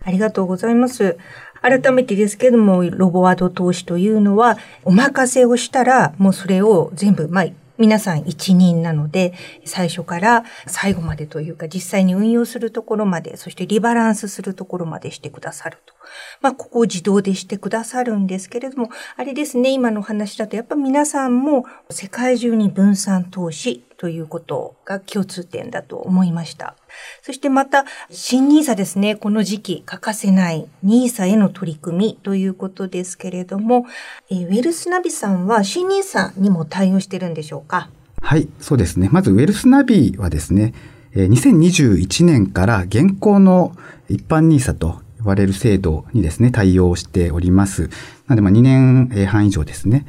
[0.03, 1.17] ありがとうございます。
[1.61, 7.45] 改めてですけども、ロボワード投資というのは、お任せをしたら、もうそれを全部、まあ、
[7.81, 9.33] 皆さん一人なので、
[9.65, 15.95] 最初から最後までというか、実際に運用するところまで、そしてリバランスするところまでしてくださると。
[16.41, 26.75] まあ、ここを自動でしてくださるんですけれども、あれですね、今の話だと、やっぱ皆さんも世界中に分散投資ということが共通点だと思いました。
[27.21, 29.15] そしてまた、新 nisa ですね。
[29.15, 33.85] この時期欠かせない nisa への取り組みということですけれども、
[34.31, 37.91] えー、ウェルスナビさんは新 nisa にも対応してるんでしょうか？
[38.23, 39.07] はい、そうですね。
[39.11, 40.73] まず、ウェルスナビはですね、
[41.13, 43.77] 2021年から現行の
[44.09, 47.91] 一般 nisa と呼ばれる制度にですね、対応しております。
[48.25, 50.07] なので、まあ、2年半以上ですね、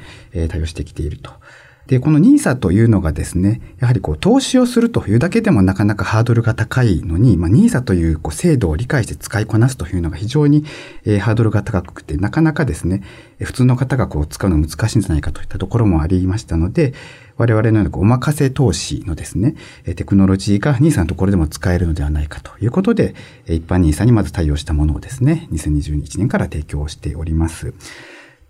[0.48, 1.41] 対応してきていると。
[1.86, 10.64] で、この NISA というのがですね、やはりこう投資をするというだけでもなかなかハードルが高いのに、まあ、NISA というこう制度を理解して使いこなすというのが非常に、
[11.04, 13.02] えー、ハードルが高くて、なかなかですね、
[13.40, 16.94] 普通の方がこう使うの難しいんじゃないかといったところもありましたので、
[17.36, 19.56] 我々のようなお任せ投資のですね、
[19.96, 23.14] テクノロジーが NISA のところでも使えるのではないかということで、
[23.46, 27.74] 一般 NISA にまず対応したものをですね、2021年から提供しております。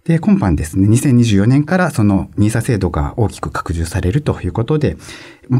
[0.04, 4.96] で、今般ですね、2024年からその NISA 制度が大きく拡充されるということで、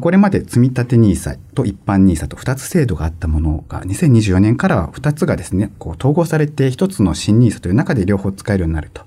[0.00, 9.02] これまで積立 NISA と一般 NISA と2つ制度があったものが、2024年からは2つがですね、こう統合されて1つの新 NISA という中で両方使えるようになると。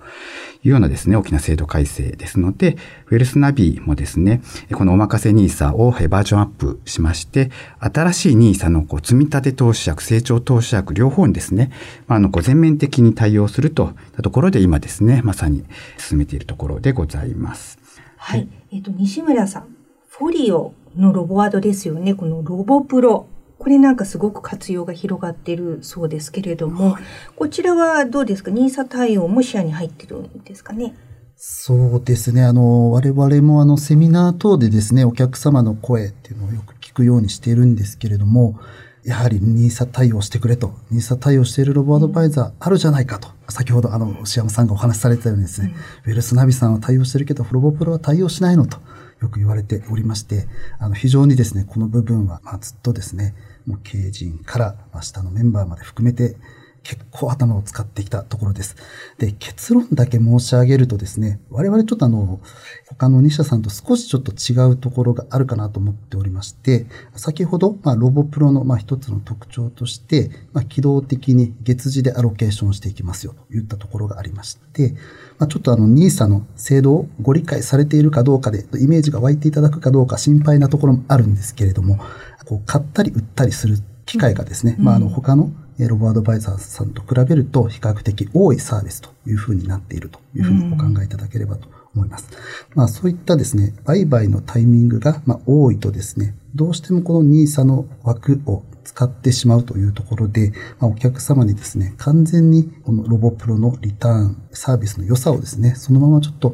[0.65, 2.75] いうようなですね、大きな制度改正ですので、
[3.07, 4.41] ウェルスナビもですね、
[4.73, 11.71] このおまかせ NISA をバージョンアップしまして、新しい NISA のこう積み立て投資役、成長投資役両方にですね、
[12.07, 15.63] あのこう全面的に対応するといったところで今ですね、まさに
[15.99, 17.77] 進めているところでございます。
[18.17, 18.39] はい。
[18.39, 19.67] はい、えっ、と、西村さん、
[20.09, 22.15] フォリオのロボワードですよね。
[22.15, 23.27] このロボプロ。
[23.57, 27.03] これなんかすごく活用が広がってるそうですけれども、はい、
[27.35, 30.93] こちらはどうですか ?NISA 対応も視野に入ってるんですかね？
[31.37, 32.43] そうですね。
[32.43, 38.57] あの、我々もあの、セミナー等でですね、お客様の声っていうのをよく聞くようにしているんですけれども、
[39.03, 48.77] やはり NISA 対応してくれと、NISA 対応しているロボアドバイザーあるじゃないかと、先ほどあの、牛山さんがお話しされてたようにですね、ウェルスナビさんは対応してるけど、ロボプロは対応しないのと、
[49.21, 50.47] よく言われておりまして、
[50.79, 53.33] あの、非常にですね、この部分は、ま、ずっとですね、
[53.65, 56.37] もう経営陣から、まあ、下のメンバーまで含めて、
[56.85, 58.75] 結構頭を使ってきたところです。
[59.17, 62.39] で、結論だけ申し上げるとですね、我々ちょっとあの、
[62.87, 74.93] 他の2社さんと少しちょっと違うところがあるかなと思っておりまして、先ほど、まあ、ロボプロの、まあ、一つの特徴として、まあ、機動的に月次でアロケーションしていきますよといったところがありまして、
[75.39, 81.97] まあ、ちょっとあの NISA の制度をご理解されているかどうかで、イメージが湧いていただくかどうか心配なところもあるんですけれども、
[82.45, 92.29] こう買ったり売ったりする機会がですね、まあ、あの他のロボアドバイザーさんと比べると比較的多いサービスというふうになっているというふうにお考えいただければと思います。
[92.75, 106.53] まあそういったですね、売買のタイミングがま多いとですね、どうしてもこの NISA の枠を使ってしまうというところで、まあ、お客様にですね、完全にこのロボプロのリターンサービスの良さをですね、そのままちょっと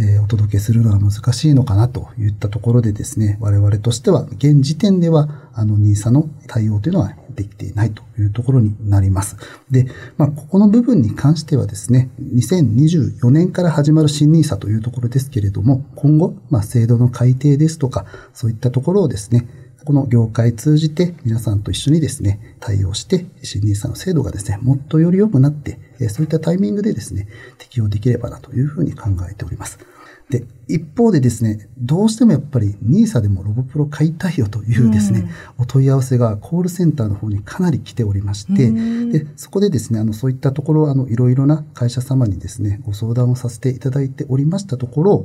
[0.00, 9.36] え、お届けするのは難しいのかなといったところでですね、我々としては現時点ではあの NISA の対応というのはできていないというところになります。
[9.70, 19.46] で、まあ、ここの部分に関してはですね、2024年から始まる新 NISA というところですけれども、今後、まあ、制度の改定ですとか、そういったところをですね、
[19.84, 29.78] この業界通じて皆さんと一緒にですね、対応して、新 NISA の制度がですね、もっとより良くなって、そういったタイミングでですね、適用できればなというふうに考えております。
[30.30, 45.24] で、一方でですね、どうしてもやっぱり NISA でもロボプロ買いたいよというですね、お問い合わせがコールセンターの方にかなり来ておりまして、で、そこでですね、あの、そういったところ、あの、いろいろな会社様にですね、ご相談をさせていただいておりましたところ、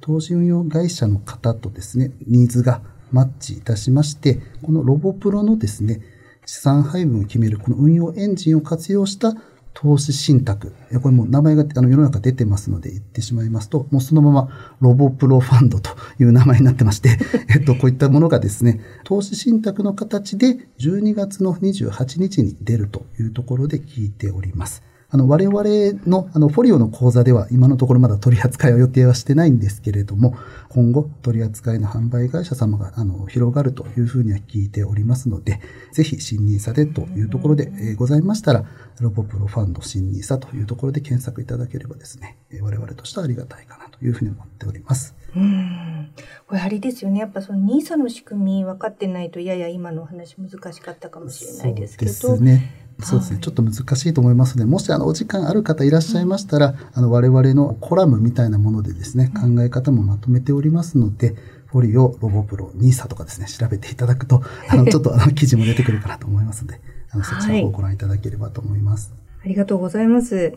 [0.00, 2.80] 投資運用会社の方とですね、ニーズが
[3.12, 6.00] マッチいたしまして、このロボプロのですね、
[6.46, 9.34] 資産配分を決めるこの運用エンジンを活用した
[9.80, 10.74] 投資信託。
[11.00, 17.16] これも名前があの世の中出てますので言ってしまいますと、もうそのままロボプロファンドという名前になってまして、
[17.54, 24.82] えっと、こういったものがですね、投資信託の形で12月の28日に出るというところで聞いております。
[25.10, 25.62] あの、我々
[26.06, 30.36] の、あの、フォリオの講座では今のところまだ取り扱いは予定はしてないんですけれども、
[30.68, 38.66] 今後取り扱いの販売会社様が、あの、広がるというふうには聞いておりますので、ぜひ新任さでというところで、えー、ございましたら、
[39.00, 45.14] ロボプロファンド新任さというところで検索いただければですね、我々としてはありがたいかなというふうに思っております。
[45.34, 46.10] うん。
[46.46, 47.20] これあれですよね。
[47.20, 52.12] やっぱその NISA の仕組み分かってないと、やや今のお話難しかったかもしれないですけど。
[52.12, 52.87] そうですね。
[53.00, 66.80] そうですね、はい、ちょっと難しいと思いますので、もしあのお時間ある方いらっしゃいましたら、うん、あの我々のコラムみたいなものでですね、考え方もまとめておりますので、フォリオ、ロボプロ、ニーサとかですね、調べていただくと、 あの、ちょっとあの記事も出てくるかなと思いますので、
[67.10, 69.12] あの、そちらをご覧いただければと思います。
[69.12, 70.54] はい、ありがとうございます。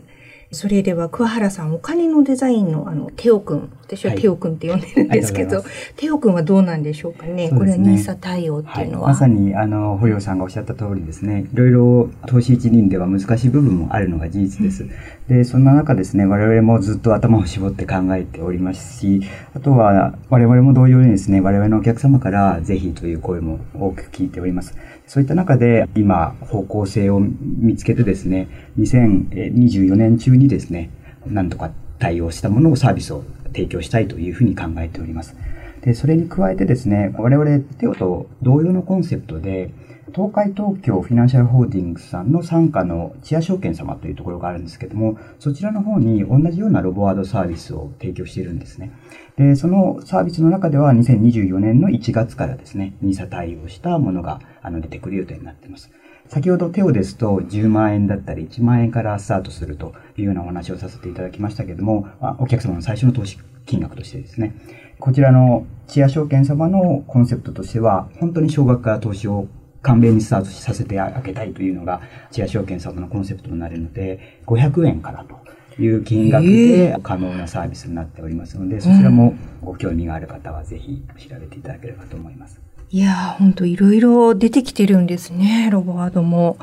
[0.54, 3.72] それでは桑原さん、お金のデザインのあの、テオくん。
[3.84, 5.64] 私はテオくんって呼んでるんですけど、はい、
[5.96, 7.50] テオくんはどうなんでしょうかね？
[7.50, 9.08] ねこれはニーサ対応っていうのは？
[9.08, 14.84] はい、まさに、あの、堀尾さんがおっしゃった通りですね、いろいろ投資一輪では難しい部分もあるのが事実です。
[14.84, 14.90] うん、
[15.26, 19.22] で、そんな中ですね、我々もずっと頭を絞って考えておりますし、
[19.54, 24.76] あとは我々も同様にですね、我々のお客様からぜひという声も多く聞いております。
[25.12, 28.48] そういった中で今方向性を見つけてですね、
[28.78, 30.88] 2024年中にですね、
[31.26, 35.36] なんとか対応したものをサービスを提供したいというふうに考えております。
[35.82, 39.68] で、それに加えてですね、我々テオと同様のコンセプトで、
[40.10, 48.90] 東海東京フィナンシャルホールディングスさんの傘下のチア証券様というところがあるんですけども、そちらの方に同じようなロボワードサービスを提供しているんですね。
[49.36, 55.90] で、そのサービスの中では2024年の1月からですね、NISA 対応したものがあの出てくる予定になっています。
[56.26, 64.56] 先ほどテオですと10万円だったり1万円からスタートするというようなお話をさせていただきましたけども、お客様の最初の投資金額としてですね、
[64.98, 69.46] こちらのチア証券様のコンセプトとしては、本当に少額から投資を
[69.82, 82.60] 簡便にスタートさせてあげたいというのが、チア証券様のコンセプトになるので、500円からという金額で可能なサービスになっておりますので、そちらもご興味がある方はぜひ調べていただければと思います。
[82.90, 86.58] いやー、ほんといろいろ出てきてるんですね、ロボワードも。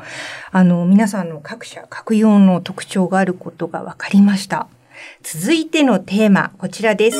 [0.52, 4.68] あの、皆さんの各社、各用の特徴があることが分かりました。
[5.22, 7.18] 続いてのテーマ、こちらです。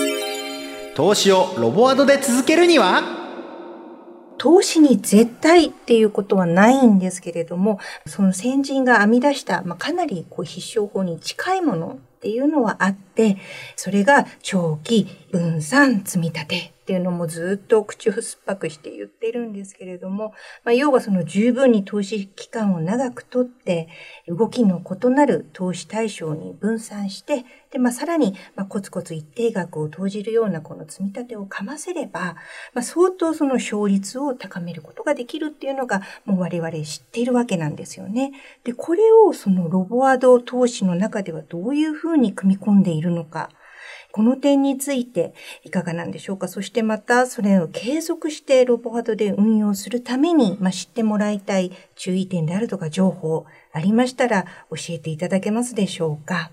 [0.94, 3.19] 投資をロボワードで続けるには
[4.41, 13.36] 投資に絶対っていうことはないんですけれども、その先人が編み出した、まあ、かなりこう必勝法に近いものっていうのはあって、
[13.76, 20.32] それが長期分散積み立てっていうのもずっと口を酸っぱくして言ってるんですけれども、
[20.64, 23.88] まあ、要はその十分に投資期間を長くとって、
[24.26, 32.34] 動きの異なる投資対象に分散して、で、まあ、さらに、まあ、コツコツ一定額を投じるようなこの積み立てをかませれば、
[32.74, 38.32] まあ、相当その勝率を高めることができるっていうのが、もう我々知っているわけなんですよね。
[38.64, 43.51] で、これをそのロボワード投資の中ではどういうふうに組み込んでいるのか。
[44.12, 45.34] この点について
[45.64, 46.48] いかがなんでしょうか？
[46.48, 56.50] そしてまたそれを継続してロボワードで運用するために、まあ、知ってもらいたい注意点であるとか情報ありましたら教えていただけますでしょうか？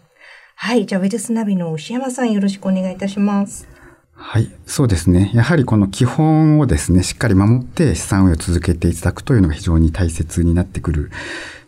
[0.60, 0.88] はい。
[0.88, 3.68] じゃあ、ウェルスナビの牛山さんよろしくお願いいたします。
[4.14, 5.30] はい、そうですね。
[5.36, 11.12] やはりこの基本をですね、しっかり守って資産運用を続けていただくというのが非常に大切になってくる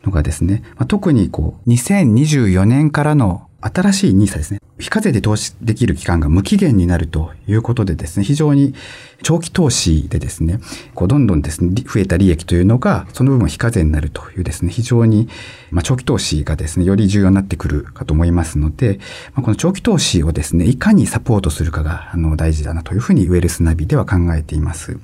[0.04, 4.60] のがですね、まあ、特にこう、2024年からの新しい NISA ですね。
[4.80, 8.74] 非課税で投資できる期間が無期限になるということでですね、非常に
[9.22, 10.60] 長期投資でですね、
[10.96, 15.28] こうどんどんですね、増えた利益というのが、その部分は非課税になるというですね、非常に、
[15.72, 19.00] まあ、長期投資がですね、より重要になってくるかと思いますので、
[19.34, 24.98] まあ、この長期投資をですね、いかにサポートするかが、あの、大事だなというふうにウェルスナビでは考えています。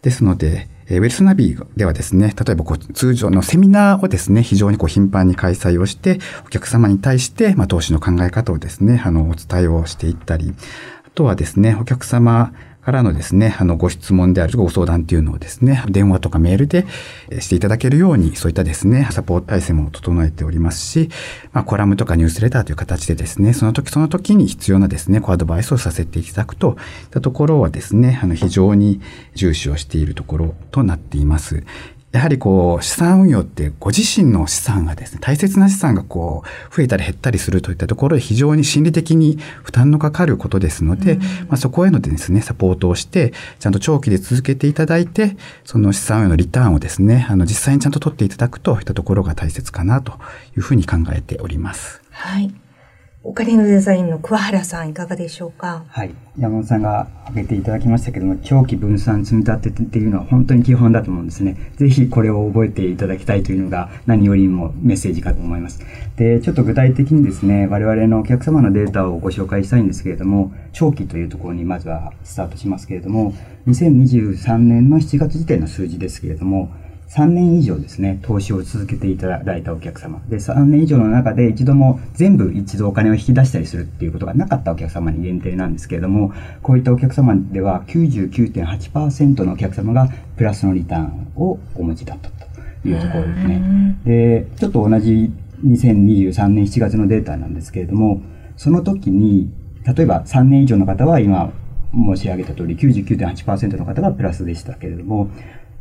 [0.00, 10.54] ですので、えウェルスナビではですね、例えばこう通常のセミナーをですね、非常にこう頻繁に開催をして、お客様に対して、まあ、投資の考え方をですね、あの、お伝えをしていったり、
[11.04, 12.52] あとはですね、お客様
[12.86, 16.86] からのですね、あの、ご質問であるとかご相談っていうのをですね、電話とかメールで
[17.40, 21.10] していただけるように、そういったですね、サポート体制も整えておりますし、
[21.52, 29.00] まあ、コラムとかニュースレターという形でですね、その時その時に必要なですね、こうアドバイスをさせていただくといったところはですね、あの、非常に
[29.34, 31.64] 重視をしているところとなっています。
[32.16, 41.16] やはりこう、資産運用ってご自身の資産がですね、大切な資産がこう、増えたり減ったりするといったところで非常に心理的に負担のかかることですので、
[41.48, 50.12] まあ、そこへのですね、サポートをして、ちゃんと長期で続けていただいて、その資産運用のリターンをですね、あの、実際にちゃんと取っていただくといったところが大切かなと
[50.56, 52.00] いうふうに考えております。
[52.10, 52.54] はい。
[53.28, 55.84] お金のデザインの桑原さんいかがでしょうか？
[55.88, 56.14] はい。
[56.38, 61.56] 山本さんが挙げていただきましたけども、長期分散積み立てっていうのは本当に基本だと思うんですね。
[61.74, 65.80] ぜひこれを覚えていただきたいというのが何よりもメッセージかと思います。
[66.14, 73.34] で、ちょっと具体的にですね、我々のお客様のデータをご紹介したいんですけれども、長期というところにまずはスタートしますけれども、
[73.66, 76.72] 2023年の7月時点の数字ですけれども、
[77.16, 80.20] 3年以上ですね、投資を続けていただいたお客様。
[80.28, 93.96] で、3年以上の中で一度も全部一度お金を引き出したりするっていうことがなかったお客様に限定なんですけれども、こういったお客様では99.8%のお客様がプラスのリターンをお持ちだったというところですね。
[94.04, 95.32] で、ちょっと同じ
[95.64, 98.20] 2023年7月のデータなんですけれども、
[98.58, 99.50] その時に、
[99.86, 101.50] 例えば3年以上の方は今
[101.94, 105.30] 申し上げた通り99.8%の方がプラスでしたけれども、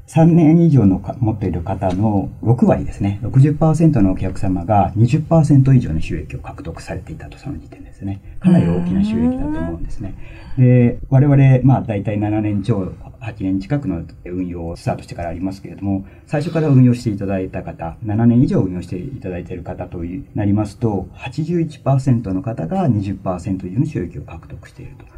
[0.07, 8.21] 3年以上のか持っている方の6割ですね、60%のお客様が20%以上の収益を獲得されていたと、その時点ですね。
[8.39, 10.13] かなり大きな収益だと思うんですね。
[10.57, 20.03] で、我々、まあ大体7年超、8年近くの運用をスタートしてからありますけれども、最初から運用していただいた方、7年以上運用していただいている方と
[20.35, 25.14] なりますと、81%の方が20%以上の収益を獲得していると。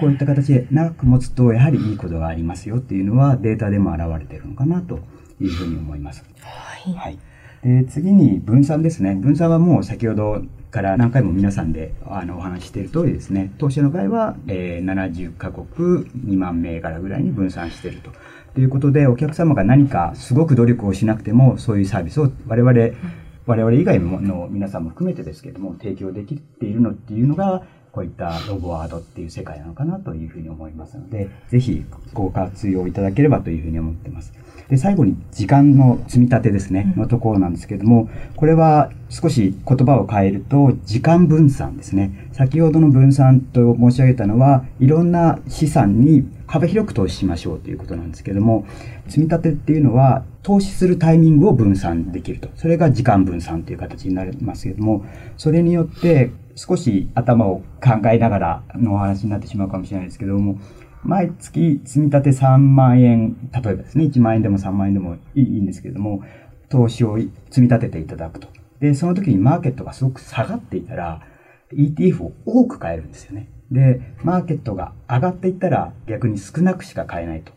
[0.00, 5.00] こういった形で長く持つと、やはりいいことがありますよっていうのはデータでも現れているのかなと
[5.40, 6.24] いうふうに思います。
[6.40, 6.94] はい。
[6.94, 7.18] はい。
[7.62, 9.14] で、次に分散ですね。
[9.14, 13.52] 分散はもう先ほどから何回も皆さんであのお話ししている通りですね。
[13.58, 18.12] 当社の場合は、えー70カ国2万銘柄ぐらいに分散していると。
[18.54, 22.72] ということで、お客様が何かすごく努力をしなくても、そういうサービスを我々、
[23.46, 27.62] 我々以外の皆さんも含めてですけれども、提供できているのっていうのが、
[27.92, 34.32] こういったロボワードっていう世界なのかなというふうに思いますので、ぜひご活用いただければというふうに思っています。
[34.68, 42.28] で、最後に時間の積み立てですね、のところなんですけれども、これは少し言葉を変えると、時間分散ですね。
[42.32, 48.66] 先ほどの分散と申し上げたのは、いろんな資産に幅広く投資しましょうということなんですけども、
[49.06, 52.48] 積み立てっていうのは、投資するタイミングを分散できると。
[52.56, 55.04] それが時間分散という形になりますけども、
[55.36, 60.58] それによって少し頭を考えながらのお話になってしまうかもしれないですけども、
[61.04, 66.22] 毎月積み立て3万円、例えばですね、1万円でも3万円でもいいんですけども、
[66.70, 68.48] 投資を積み立てていただくと。
[68.80, 71.20] で、その時にマーケットがすごく下がっていたら、
[71.72, 73.48] ETF を多く買えるんですよね。
[73.70, 77.52] で、マーケットが上がっていったら逆に少なくしか買えないと。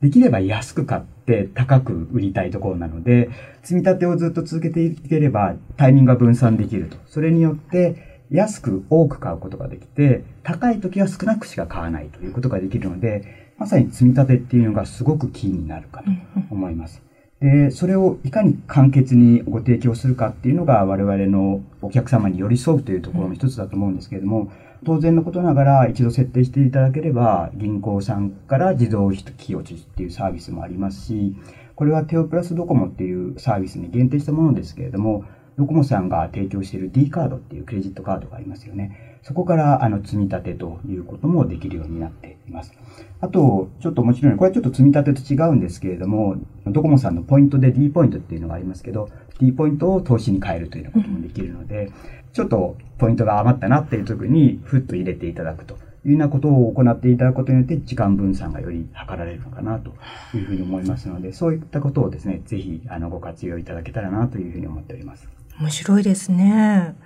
[0.00, 3.30] できれば安く買って高く売りたいところなので、
[3.62, 6.98] 積み立てをずっと続けていければタイミングが分散できると。
[7.06, 16.10] それによって安く多く買うことができて、高い時は少なくしか買わないということができるので、まさに積み立てっていうのがすごくキーになるかと
[16.50, 17.02] 思います。
[17.40, 24.50] で、それをいかに簡潔にご提供するかっていうのが我々のお客様に寄り添うというところの一つだと思うんですけれども、
[24.84, 31.34] 当然のことながら一度設定していただければ銀行さんから自動引き落ちっていうサービスもありますし、
[31.74, 35.24] これはテオプラスドコモっていうサービスに限定したものですけれども、
[35.56, 39.18] ドコモさんが提供している D カードっていうクレジットカードがありますよね。
[39.22, 42.72] そこからあの積み立てということもできるようになっています。
[43.20, 49.08] あと、ちょっと面白い、これはちょっと積み立てと違うんですけれども、ドコモさんのポイントで D ポイントっていうのがありますけど、
[49.40, 51.90] D ポイントを投資に変えるというようなこともできるので、
[52.32, 55.74] ちょっとポイントが余ったなっていう時に、ふっと入れていただくと
[56.04, 59.90] いうようなことを行っていただくことによって、時間分散がより図られるのかなと
[60.36, 65.28] いうふうに思いますので、そういったことをですね、ぜひあのご活用いただけたらなというふうに思っております。
[65.60, 66.96] 面白いですね。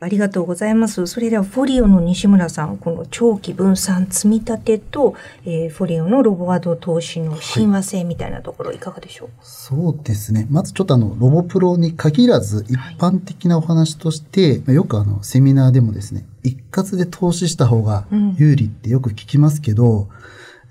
[0.00, 1.08] ありがとうございます。
[1.08, 10.46] それではフォリオの西村さん、この長期分散積み立てと、えー、フォリオのロボワード投資の親和性みたいなところ、いかがでしょう、はい、そうですね。
[10.50, 20.08] まずちょっとあの、ロボプロに限らず、一般的なお話として、はい、よくあの、セミナーでもですね、一括で投資した方が有利ってよく聞きますけど、うん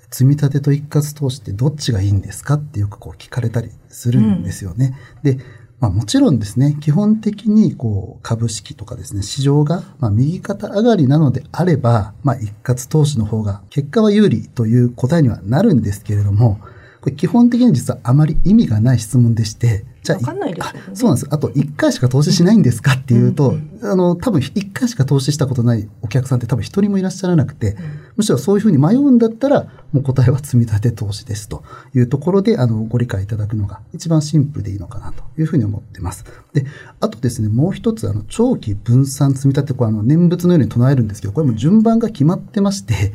[0.09, 4.97] 積み立てと一括投資ってどっちがいいんですかってよくこう聞かれたりするんですよね。
[5.23, 5.43] うん、で、
[5.79, 16.59] まあもちろんですね、基本的にこう株式とかですね、市場がまあ右肩上がりなのであれば、まあ一括投資の方が結果は有利という答えにはなるんですけれども、
[17.01, 21.27] これ基本的に実はあまり意味がない質問でして、じゃあ、ね、そうなんです。
[21.29, 27.83] あと、1回しか投資しないんですかっていうと、うんうん、あの、多分1回しか投資したことないお客さんって多分一人もいらっしゃらなくて、うん、
[28.17, 36.23] むしろそういうふうに迷うんだったら、もう答えは積み立て投資ですというところで、あの、ご理解いただくのが一番シンプルでいいのかなというふうに思ってます。
[36.53, 36.65] で、
[37.01, 43.13] あとですね、もう一つ、あの、長期分散積み立て、これあの、念仏のように唱えるんですけど、これも順番が決まってまして、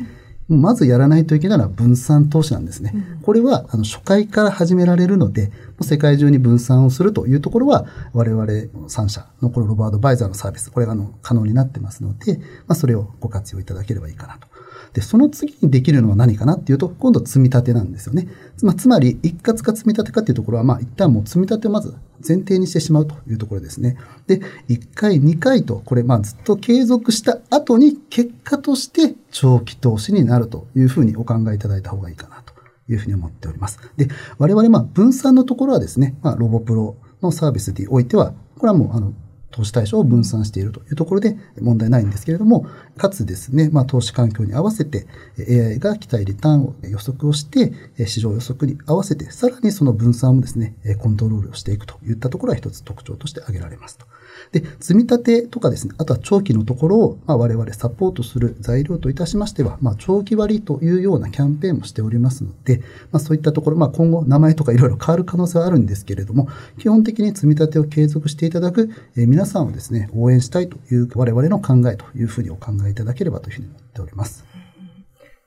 [0.57, 2.95] まずやらないといけないのは分散投資なんですね。
[3.23, 5.51] これはあの初回から始められるので、
[5.81, 14.47] 世界中に分散をするというところは、我々3社のこのロボアドバイザーのサービス、これがあの可能になってますので、まあ、それをご活用いただければいいかなと
[14.93, 18.29] で、その次にできるのは何かなっていうと、今度積み立てなんですよね。
[18.63, 21.95] まあ、つまり、一括か積み立てかっていうところは、まあ、一旦もう積み立てをまず
[22.27, 23.97] 前提にしてしまうというところですね。
[24.27, 32.53] で、1回、2回と、これ、まあ、ずっと継続した後に、結果として長期投資になるというふうにお考えいただいた方がいいかなと
[32.91, 33.79] いうふうに思っております。
[33.97, 39.15] で、我々、まあ、分散のところはですね、まあ、ロボプロのサービスにおいては、これはもう、あの、
[39.53, 45.07] 投資対象を分散しているというところで問題ないんですけれども、かつですね、まあ、投資環境に合わせて
[45.39, 47.73] AI が期待リターンを予測をして、
[48.07, 54.07] 市場予測に合わせて、さらにその分散をですね、コントロールをしていくといったところは一つ特徴として挙げられますと。
[54.53, 62.79] で、積み立てとかですね、あとは長期のところを、まあ、我々サポートする材料といたしましては、まあ、長期割というようなキャンペーンもしておりますので、
[63.11, 74.45] まあ、そういったところ、まあ、今後名前とかいろいろ変わる可能性はあるんですけれども、基本的に積み立てを継続していただく、えー、皆さんをですね、応援したいという我々の考えというふうにお考えいただければというふうに思っております。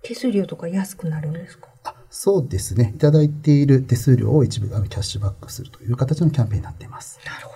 [0.01, 1.69] 手数料とか安くなるんですか？
[2.11, 2.93] そうですね。
[2.95, 7.19] いただいている手数料を一部キャッシュバックするという形のキャンペーンになっています。
[7.25, 7.54] なるほど。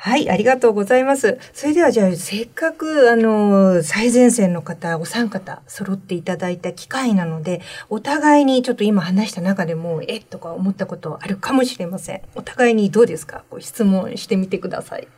[0.00, 1.38] はい、ありがとうございます。
[1.52, 12.20] それではじゃあ、せっかく、あの、最前線の方、お三方、揃っていただいた機会なので、お互いにちょっと今話した中でも、えっとか思ったことあるかもしれません。
[12.36, 13.42] お互いにどうですか？
[13.50, 15.08] ご質問してみてください。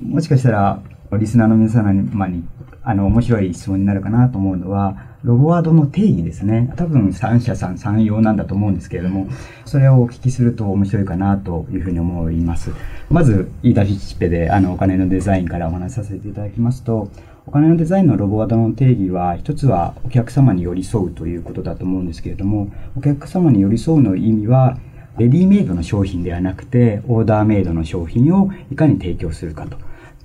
[0.00, 0.80] もしかしたら、
[1.18, 2.44] リスナーの皆様に、
[2.84, 6.72] あの、面白い質問になるかなと思うのは、ロボワードの定義ですね。
[6.76, 9.26] 多分三者さん三様なんだと思うんですけれども、
[9.64, 12.70] それをお聞きすると面白いかなというふうに思います。
[13.10, 17.10] まず、言い出しっぺで、あの、お金のデザインからお話しさせていただきますと、
[17.46, 24.78] お金のデザインのロボワードの定義は、一つはお客様に寄り添うということだと思うんですけれども、お客様に寄り添うの意味は、
[25.18, 29.78] レディメイドの商品ではなくて、オーダーメイドの商品をいかに提供するかと。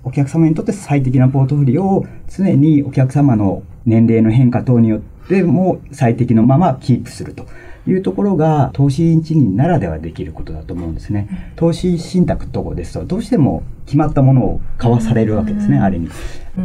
[0.04, 7.45] お客様にとって最適なポートフォリオを常にお客様の年齢の変化等によっても最適のままキープすると
[7.88, 11.54] いうところが投資一人ならではできることだと思うんですね。
[11.56, 16.10] 投資信託とこですとどうしても決まったものを買わされるわけですね、ある意味。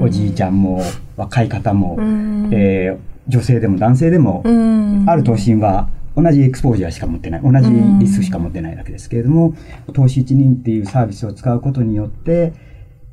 [0.01, 0.83] おじいちゃんも
[1.17, 1.97] 若い方も、
[2.53, 4.43] えー、女性でも男性でも、
[5.07, 7.71] ある投資人は同じエクスポージャーしか持ってない、同じ
[8.01, 9.55] リスクしか持ってないわけですけれども、
[9.93, 12.53] 投資一人っていうサービスを使うことによって、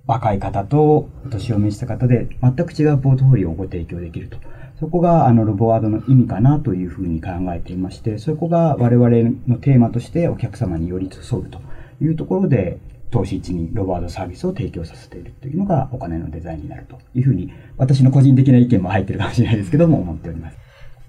[0.08, 4.38] 若い方とお年を召した方で全く違うポートフォリオをご提供できると。
[4.80, 9.10] そこがあのロボワードの意味かなというふうに考えていまして、そこが我々
[9.48, 11.60] のテーマとしてお客様に寄り添うと
[12.02, 12.78] いうところで
[13.10, 20.58] 投資一にロボワードサービスを提供させているというのがお金のデザインになるというふうに、私の個人的な意見も入ってるかもしれないですけども、思っております。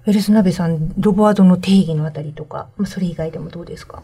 [0.05, 4.01] ウェルスナベさん、ロボワードの定義のあたりとか、それ以外でもどうですか？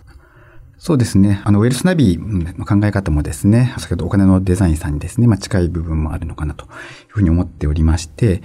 [0.77, 1.41] そうですね。
[1.45, 6.69] あの、ウェルスナビの考え方もですね、先ほどお金のデザインさんにですね、まあ、近い部分もあるのかなという
[7.09, 8.41] ふうに思っておりまして、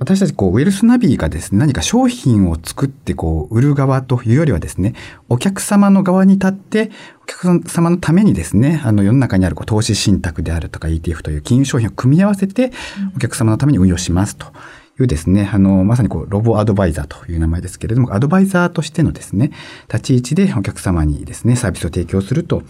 [0.00, 4.94] 私たち、こう、ウェルスナビがですね、何か商品を作って、こう、売る側というよりはですね、
[5.28, 6.90] お客様の側に立って、
[7.22, 12.72] お客様のためにですね、あの、世の中にあるこう投資信託であるとか ETF という金融商品を組み合わせて、
[13.14, 14.46] お客様のために運用しますと。
[15.02, 19.52] いうですね、あの、まさにこう、ロボアドバイザーという名前ですけれども、アドバイザーとしてのですね、
[19.92, 22.62] 立ち位置でお客様にですね、サービスを提供すると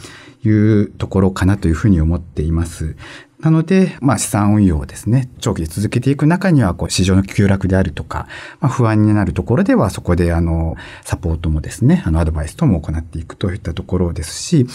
[0.45, 2.97] いうところかなというふうに思っています。
[3.41, 8.29] なので、まあ資産運用をですね、長期で続けていく中には、こう市場の急落であるとか、
[8.61, 14.67] まあ不安になるところでは、そこであの、サポートもですね、あの、アドバイスとも行っていくといったところですし、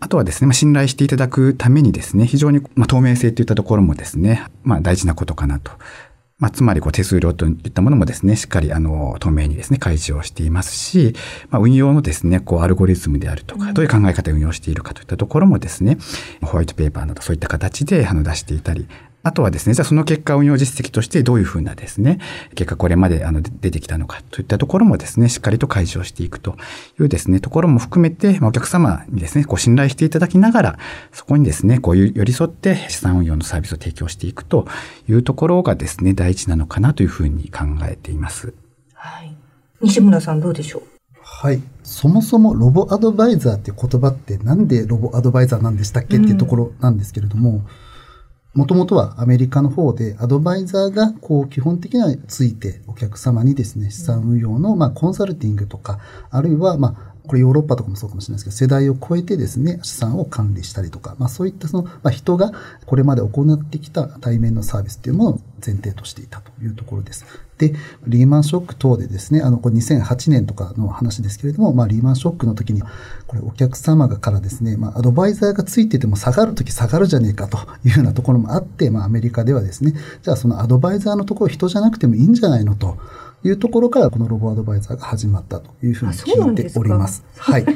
[0.00, 5.72] あとはですね、まあ、信頼していただくためにですね、非常に、まあ、透明性といったところもですね、まあ大事なことかなと
[6.44, 11.14] まあ、つまりこう手数料といったものもですね、しっかりあの透明にですね、開示をしていますし、
[11.48, 15.96] まあ、運用のですね、こうアルゴリズムであるとか、どういう考え方で運用しているかといったところもですね、
[16.42, 18.86] ホワイトペーパーなどそういった形であの出していたり、
[19.24, 22.20] あとはですね、じゃあその結果運用実績としてどういうふうなですね、
[22.54, 26.56] 結果これまであの出てきたのかといったところもですね、しっかりと開示をしていくと
[27.00, 30.78] いうですね、ところも含めて、まあ、お客様にですね、こう信頼していただきながら、
[31.10, 34.68] そこにですね、こういう寄り添って資産運用のサービスを提供していくと
[35.08, 38.52] いうところがですね、大事なのかなというふうに考えています。
[38.92, 39.34] はい。
[39.80, 40.82] 西村さんどうでしょう？
[41.22, 41.62] はい。
[41.82, 47.66] そもそもロボアドバイザーっていう言葉ってなんでロボアドバイザーなんでしたっけっていうところなんですけれども、うん
[48.54, 55.98] もともとはアメリカの方でアドバイザーがこう基本的にはついてお客様にですね、資産運用のまあコンサルティングとか、
[56.30, 62.52] あるいはまあこれヨーロッパとかもそうかもしれないですけど、世代を超えてですね、資産を管理したりとか、まあそういったその、まあ、人が
[62.86, 67.24] これまで行ってきた対面のサービスっていうものを前提としていたというところです。
[67.56, 67.74] で、
[68.06, 72.82] リーマンショック等でですね、あの、これ2008年とかの話ですけれども、まあリーマンショックの時に、
[73.26, 82.98] これお客様がからですね、まあアドバイザーがついてても下がる時下がるじゃねえかというようなところもあって、まあアメリカではですね、じゃあそのアドバイザーのところ人じゃなくてもいいんじゃないのと。
[83.44, 87.24] いうところからこのロボアドバイザーが始まったというふうに聞いております。
[87.36, 87.66] はい。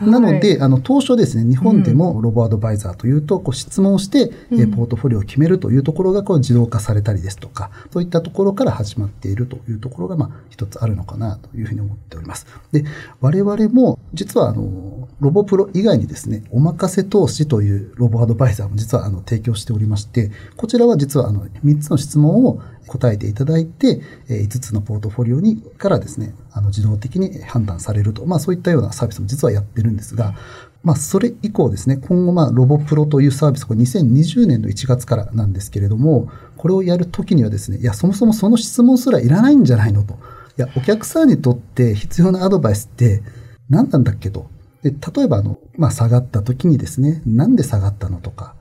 [0.00, 12.46] なので、あの、当初ですね、日本でもロボアドバイザーというと、こう質問して、うん、ポートフォリオを決めるというところが、こう自動化されたりですとか、そういったところから始まっているというところが、まあ、一つあるのかなというふうに思っております。
[12.72, 12.84] で、
[13.20, 30.34] 我々も、実は、あの、ロボプロ以外にですね、お任せ投資というロボアドバイザーも実は、あの、提供しておりまして、こちらは実は、あの、3つの質問を答えていただいて、5つのポートフォリオにからですね、あの自動的に判断されると、まあそういったようなサービスも実はやってるんですが、
[30.82, 40.14] まあそれ以降ですね、今後まあロボプロというサービス、これ2020年の1月からなんですけれども、これをやるときにはですね、いや、そもそもその質問すらいらないんじゃないのと。
[40.14, 40.16] い
[40.60, 43.22] や、お客さんにとって必要なアドバイスって
[43.68, 44.46] 何なんだっけと。
[44.82, 48.53] で例えばあの、まあ下がった時にですね、なんで下がったのとか、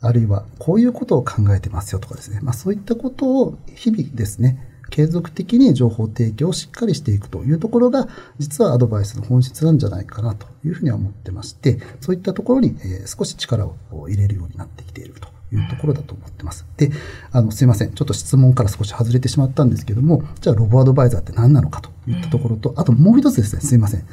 [0.00, 2.40] あるいはこういうことを考えてますよとかですね。
[2.42, 12.76] まあそういったことを日々ですね、継続的に情報提供をしっかりしていくというところが、実はアドバイスの本質なんじゃないかなというふうには思ってまして、そういったところに
[13.06, 16.64] 少し力を入れるようになってきているというところだと思ってます。
[16.76, 16.90] で、
[17.32, 17.92] あの、すいません。
[17.92, 24.06] ちょっと質問から少し外れてしまったんですけども、じゃあロボアドバイザーって何なのかといったところと、あともう一つですね、すいません。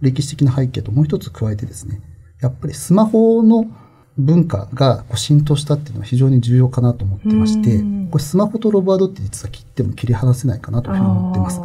[0.00, 2.00] 歴史的な背景ともう一つ加えてですね、
[2.40, 3.66] やっぱりスマホの
[4.18, 11.60] 文化が浸透したっていうのは非常に重要かなと思ってまして、これスマホとロボアドって実は切っても切り離せないかなというふうに思ってます。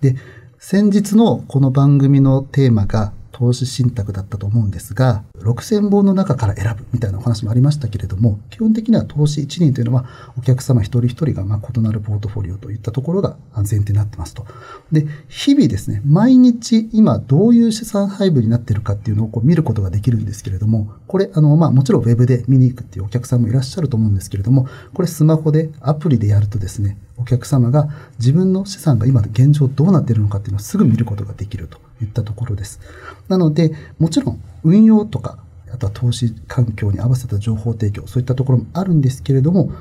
[0.00, 0.16] で、
[0.58, 14.44] 先日のこの番組のテーマが投資信託だったと思うんですが、6000本の中から選ぶみたいなお話もありましたけれども、基本的には投資1人というのは、お客様一人一人がま異なるポートフォリオといったところが前提になってますと。
[14.90, 27.88] で、日々ですね、毎日今どういう資産配分になっているかっていうのをこう見ることができるんですけれども、これ、あの、まあもちろんウェブで見に行くっていうお客さんもいらっしゃると思うんですけれども、これスマホでアプリでやるとですね、お客様が
[28.18, 32.80] 自分の資産が今現状どうなっているのかっていうのをすぐ見ることができるといったところです。
[33.28, 35.38] なので、もちろん運用とか、
[35.72, 39.72] あとは投資環境に合わせた情報提供、そういったところもあるんですけれども、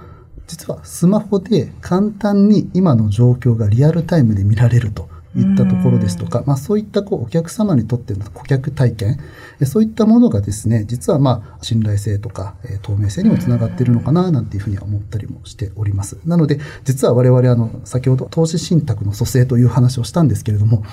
[0.47, 9.19] 実はスマホで簡単に今の状況がリアルタイムで見られるといったところですとか、まあそういったこうお客様にとっての顧客体験、
[9.65, 16.17] そういったものがですね、実はまあ信頼性とか透明性にもつながっているのかななんていうふうには思ったりもしております。
[16.25, 20.83] なので、実は我々あの、先ほど投資信託の蘇生という話をしたんですけれども、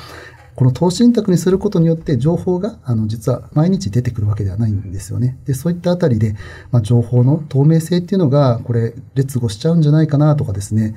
[0.55, 5.37] この投資信託にすることによって情報が、あの、実は毎日出てくるわけではないんですよね。
[5.47, 6.37] で、そういったあたりで、
[6.71, 10.95] まあ、情報の透明性っていうのが、これ、劣後しちゃうんじゃないかなとかですね、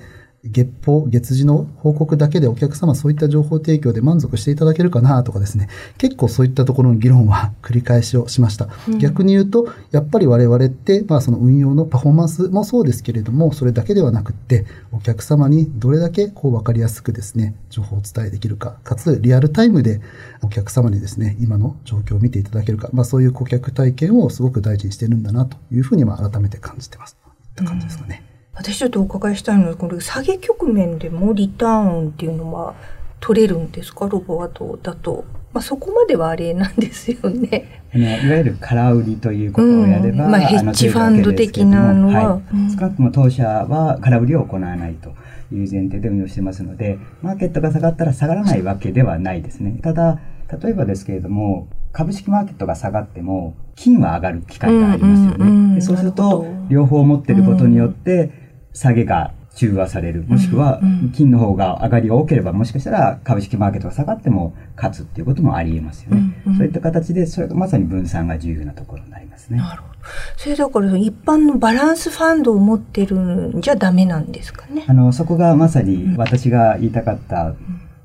[0.51, 8.69] 月報、月次の報告だけでお客様そういった情報提供で満足していただけるかなとかですね、結構そういったところの議論は繰り返しをしました。
[8.87, 20.01] うん、逆に言うと、やっぱり我々って、まあその運用のパフォーマンスもそうですけれども、それだけではなくって、お客様にどれだけこう分かりやすくですね、情報をお伝えできるか、かつリアルタイムで
[20.41, 27.15] お客様にですね、今の状況を見ていただけるか、まあそういう顧客体験をすごく大事にしてるんだなというふうにまあ改めて感じてます。
[27.55, 28.21] といった感じですかね。
[28.21, 28.26] うん
[28.58, 32.74] 私ちょっとお伺いしたいのは、これ下げ局面でもリターンっていうのは
[33.20, 34.08] 取れるんですか？
[34.08, 35.26] ロボアドだと。
[35.53, 37.82] まあ、そこまではあれなんですよね。
[37.95, 45.10] いわゆる空売りということをやれば、うん、まあ、ヘッジファンド的なのは、はい、少なくとも当社は空売りを行わないと
[45.51, 49.80] いう前提で運用してますので、マーケットが下がったら下がらないわけではないですね。
[49.82, 50.20] ただ、
[50.62, 55.82] 例えばですけれども、株式マーケットが下がっても、金は上がる機会がありますよね。
[55.82, 58.46] そうすると、両方持ってることによって、
[58.78, 60.23] 下げが中和される。
[60.28, 60.80] もしくは、
[61.15, 66.41] 金の方が上がりが多ければ、もしかしたら株式マーケットが下がっても勝つっていうこともあり得ますよね。
[66.45, 69.57] うんうん、そういった形で、それがまさに分散が重要なところになりますね。
[69.57, 69.97] なるほど。
[70.38, 74.86] それだから一般のバランスファンドを持ってるんじゃダメなんですかね。
[74.88, 77.55] あの、そこがまさに私が言いたかった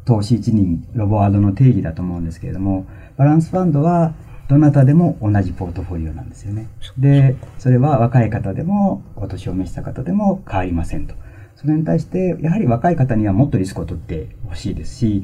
[0.06, 2.86] 投資一人ロボワードの定義だと思うんですけれども、
[3.18, 4.14] バランスファンドは
[4.48, 6.68] どなたでも同じポートフォリオなんですよね。
[6.98, 11.14] で、それは若い方でも、お年を召した方でも変わりませんと。
[11.56, 15.22] それに対して、やはり若い方にはもっとリスクを取ってほしいですし、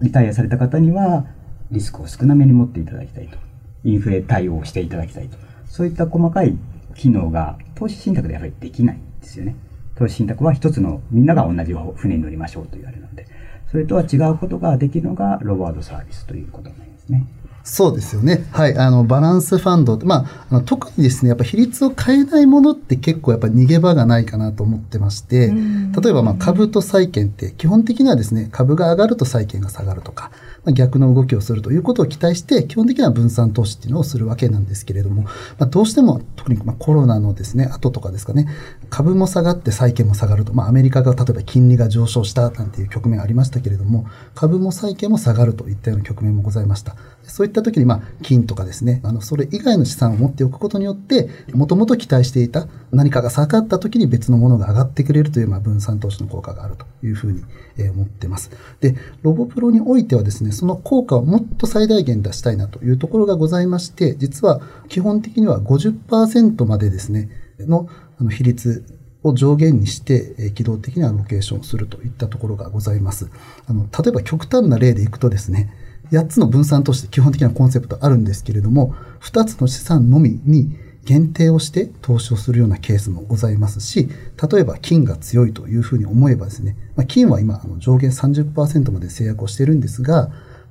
[0.00, 1.26] リタイアされた方には
[1.70, 3.38] リスクを少なめに持っていただきたいと。
[3.84, 5.36] インフレ対応をしていただきたいと。
[5.66, 6.56] そういった細かい
[6.94, 9.54] 機能が投資信託でやはりできないんですよね。
[9.94, 13.26] 投資信託は一つのみんなが同じ船に乗りましょうと言われるので、
[13.70, 17.26] それとは違うことができるのがロボワードサービスということになりますね。
[17.62, 18.46] そうですよね。
[18.52, 18.76] はい。
[18.78, 19.98] あの、バランスファンド。
[20.02, 30.30] まあ、あの特にですね、やっぱ比率を変えないものって結構やっぱ逃げ場がないかなと思ってまして、例えばまあ株と債券って基本的にはですね、株が上がると債券が下がるとか、
[30.64, 35.30] まあ、逆の動きをするということを期待して、基本的には分散投資っていうのをするわけなんですけれども、ま
[35.60, 38.48] あ、どうしても、特にまあコロナのですね、後とかですかね、
[38.88, 46.96] 株も下がって債券も下がると、まあ、アメリカが例えば金利が上昇したなんていう局面ありましたけれども、株も債券も下がるといったような局面もございました。
[47.30, 57.42] そういった時に、まあ、金とかですね、あの、それ以外の資産を持っておくことによって、もともと期待していた何かが下がった時に別のものが上がってくれるという、まあ、分散投資の効果があるというふうに、
[57.78, 58.50] え思ってます。
[58.80, 68.84] で、ロボプロにおいてはですね、その効果をもっと最大限出したいなというところがございまして、実は基本的には50%までですね、のあの比率
[69.22, 73.30] を上限にして、機動的なロケーションするといったところがございます。
[73.66, 75.72] あの、例えば極端な例でいくとですね、
[76.12, 84.08] 8つの分散として基本的なコンセプトあるんですけれども、2つの資産のみに限定をして投資をするようなケースもございますし、
[84.50, 90.30] 例えば金が強いというふうに思えばですね、まあ、金は今上限30%まで制約をしているんですが、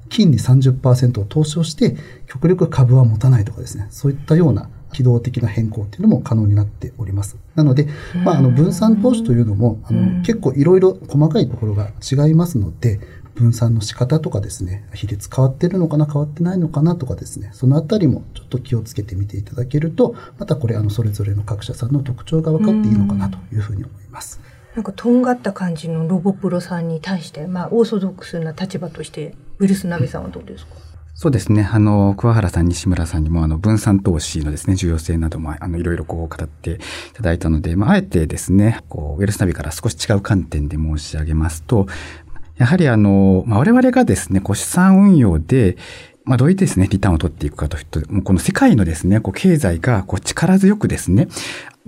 [0.10, 1.96] 金に30%を投資をして、
[2.28, 7.38] 極力株は持たないとかですね、そういったような機動的な変更っていうのも可能になっております。
[7.56, 7.88] なので、
[8.24, 13.00] まあ、あの分散投資というのも、あの結構いろいろ細かいところが違いますので、
[13.40, 24.42] 分散の仕方とかですね、比率変わってるのかな、変わってないのかなとかですね、そのあたりもちょっと気をつけてみていただけると、またこれ、あの、それぞれの各社さんの特徴が分かっていいのかなというふうに思います。
[24.76, 30.74] なんか、とんがった感じのロボプロさんに対して、まあ、オーソドックスな立場として、ウィルスナビさんはどうですか、
[31.22, 31.68] そうですね。
[31.70, 36.78] あの、桑原さん、西村さんにも、あの、分散投資のですね、重要性なども、あの、いろいろこう語ってい
[37.14, 41.88] ただいたので、まあ、あえてですね、こう、ウェルスナビから少し違う観点で申し上げますと、
[42.60, 45.78] やはりあの、まあ、我々がですね、こう資産運用で、
[46.26, 51.30] まあ、どういうですね、リターンを取っていくかというと、もうこの世界のですね、こう経済がこう力強くですね、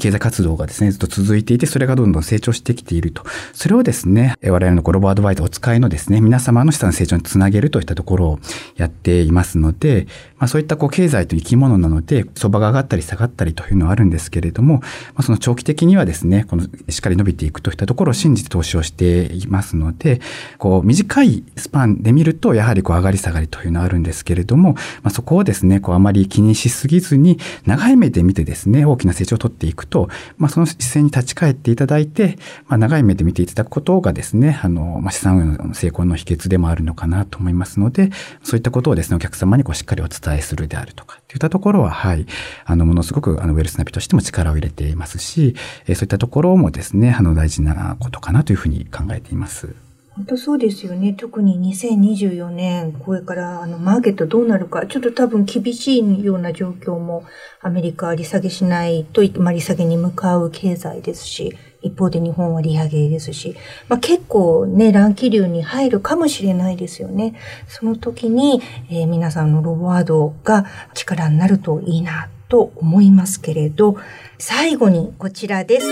[0.01, 3.23] 経済活動がですね、ずっと続いていて、それがどんどん成長してきていると。
[3.53, 8.39] それをですね、我々のロボアドバイザーお使いのですね、皆様の資産成長につなげるといったところを
[8.77, 10.07] やっていますので、
[10.39, 14.81] まあそういったこう経済という生き物なので、相場が上がったり下がったりというのはあるんですけれども、ま
[15.17, 20.19] あその長期的にはですね、このしっかり伸びていくといったところを信じて投資をしていますので、
[20.57, 27.37] こう短いスパンで見ると、やはりこう上がり下がりというのはあるんですけれども、まあそこをですね、こうあまり気にしすぎずに、
[27.67, 32.37] 長い目で見てですね、大きな成長を取っていくと、まあその姿勢に立ち返っていただいて、
[32.67, 38.09] まあ、長い目で見ていただくことがですね、あの、まあ、資産運用の成功の秘訣でもあるのかなと思いますので、
[38.43, 42.25] そういったことをですね、お客様にこうしっかりお伝えするであるとか、といったところは、はい、
[42.65, 45.55] あの、ものすごく、あの、ウェルスナビとしても力を入れていますし、
[45.87, 49.90] えそういったところもですね、あの、大事なことかなというふうに考えています。
[50.13, 51.13] 本当そうですよね。
[51.13, 57.23] 特に2024年、これからあのマーケットどうなるか、ちょっと多分厳しいような状況も
[57.61, 63.55] アメリカは利下げしないと、まあ、利下げに向かう経済ですし、一方で日本は利上げですし、
[63.87, 67.33] まあ、結構ね、乱気流に入るかもしれないですよね。
[67.69, 73.95] その時に、えー、皆さんのロボワードが力になるといいなと思いますけれど、
[74.37, 75.87] 最後にこちらです。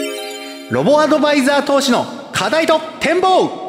[0.71, 3.68] ロボアドバイザー投資の課題と展望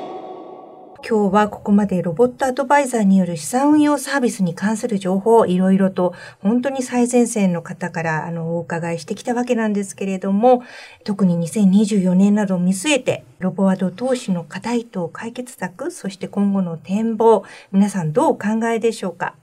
[1.03, 10.63] 今日はここまでロボットアドバイザーによる資産運用サービスに関する情報をいろいろと本当に最前線の方からあのお伺いしてきたわけなんですけれども、
[11.05, 19.35] 特に2024年などを見据えてロボアド投資の課題と解決策、そして今後の展望、皆さんどうお考えでしょうか？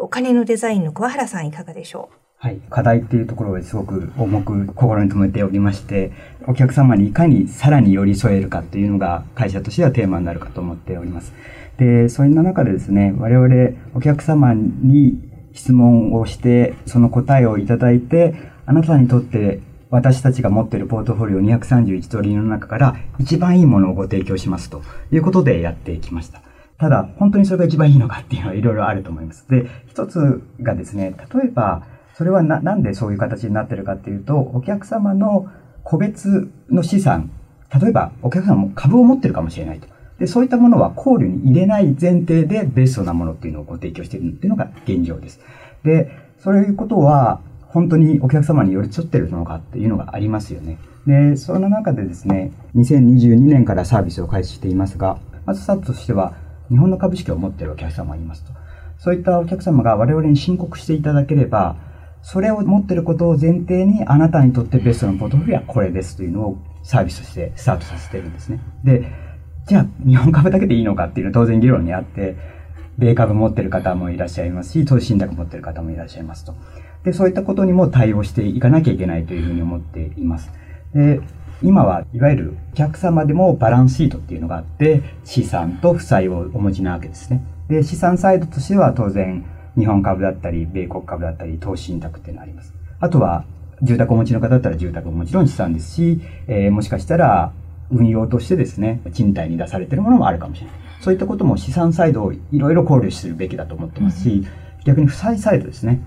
[0.00, 2.25] お金のデザインの桑原さんいかがでしょう？
[2.46, 6.12] はい、課題っていうところをすごく重く心に留めておりまして、
[6.46, 11.32] お客様にいかにさらに寄り添えるかっていうのが会社としてはテーマになるかと思っております。
[11.76, 15.18] で、そんな中でですね、我々お客様に
[15.54, 19.58] 質問をして、その答えをいただいて、あなたにとって
[19.90, 26.42] 私たちが持っているポートフォリオ231通りの中から一番いいものをご提供しますということでやってきました。
[26.78, 29.48] ただ、本当にそれが一番いいのかっていうのはいろいろあると思います。
[29.50, 31.82] で、一つがですね、例えば、
[32.16, 35.48] それはな、なんでそういう形になってるかっていうと、お客様の
[35.82, 37.30] 個別の資産、
[37.78, 39.88] 例えばお客様も株を持ってるかもしれないと。
[40.18, 45.40] で、そういったものは考慮に入れない前提でベストなものっていうのをご提供しているっていうのが現状です。
[45.84, 50.78] で、そういうことは本当にお客様に寄り添ってるのかっていうのがありますよね。
[51.06, 56.32] で、その中でですね、2022年からサービスを開始していますが、まずスタートとしては、
[56.70, 58.52] 日本の株式を持っているお客様がいますと。
[58.96, 61.76] そういったお客様が我々に申告していただければ、
[62.28, 68.58] それを持ってることを前提に、あなたにとってベストのポートフォリオはこれですというのをサービスとしてスタートさせてるんですね。
[68.82, 69.12] で、
[69.68, 72.34] じゃあ日本株だけでいいのかっていうのは当然議論にあって、
[72.98, 76.56] 米株持ってる方もいらっしゃいますし、投資信託持ってる方もいらっしゃいますと。
[77.04, 80.50] で、そういったことにも対応していかなきゃいけないというふうに思っています。
[80.94, 81.20] で、
[81.62, 87.44] 今はいわゆるお客様でもバランスシートっていうのがあって、資産と負債をお持ちなわけですね。
[87.68, 89.44] で、資産サイドとしては当然、
[89.76, 92.74] 日本株だったり、米国株だったり、投資信託っていうのがあります。
[93.00, 93.44] あとは、
[93.82, 97.52] 住宅をお持ちの方だったら住宅ももちろん資産ですし、えー、もしかしたら
[97.90, 100.76] 運用としてですね、賃貸に出されているものもあるかもしれない。
[101.00, 104.46] そういったことも資産サイドをいろいろ考慮するべきだと思ってますし、うん、
[104.84, 106.00] 逆に負債サイドですね。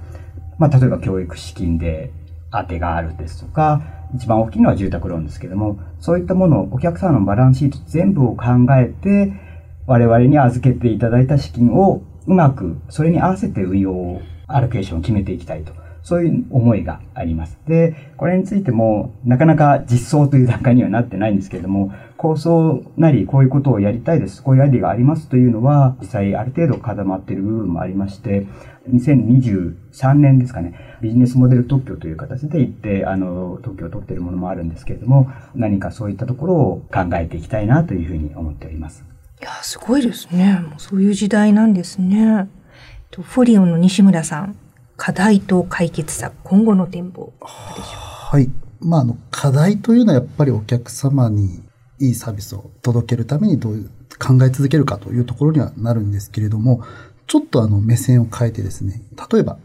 [0.58, 2.12] まあ、例えば教育資金で
[2.52, 3.82] 当てがあるですとか、
[4.16, 8.46] 一番大きいのは住宅ローンですけども、そういったものをお客さんのバランスシート全部を考
[8.76, 9.32] えて、
[9.86, 15.74] 我々に預けていただいた資金をうまくそれに合わせて運用、アロケーションを決めていきたいと。
[16.02, 17.60] そういう思いがあります。
[17.68, 28.48] で、これについても、なかなか実装という段階にはなってないんですけれども、構想なり、こういうことをやりたいです、こういうアイデアがありますというのは、実際ある程度固まっている部分もありまして、
[28.90, 39.09] 2023年ですかね、ビジネスモデル特許という形で行って、あの、特許を取っているものもあるんですけれども、何かそういったところを考えていきたいなというふうに思っております。
[39.42, 40.60] いや、すごいですね。
[40.60, 42.50] もうそういう時代なんですね。
[43.12, 44.58] フォリオの西村さん、
[44.98, 48.50] 課題と解決策、今後の展望、はい。
[48.82, 51.62] まあ、あの、課題というのはやっぱりお客様に
[52.00, 56.84] いいサービスを届けるためにどういう考え続けるかというところにはなるんですけれども、
[57.28, 59.58] ちょっとあの目線を変えてですね、例えば、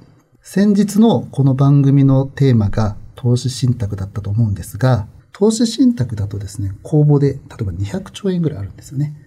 [0.43, 9.24] 先日のこの番組のテーマが投資信託だったと思うんですが、投資信託だとですね、公募で例えば200兆円ぐらいあるんですよね。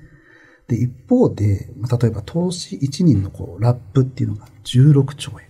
[0.68, 1.70] で、一方で、
[2.02, 5.48] 例えば投資1人のこうラップっていうのが16兆円。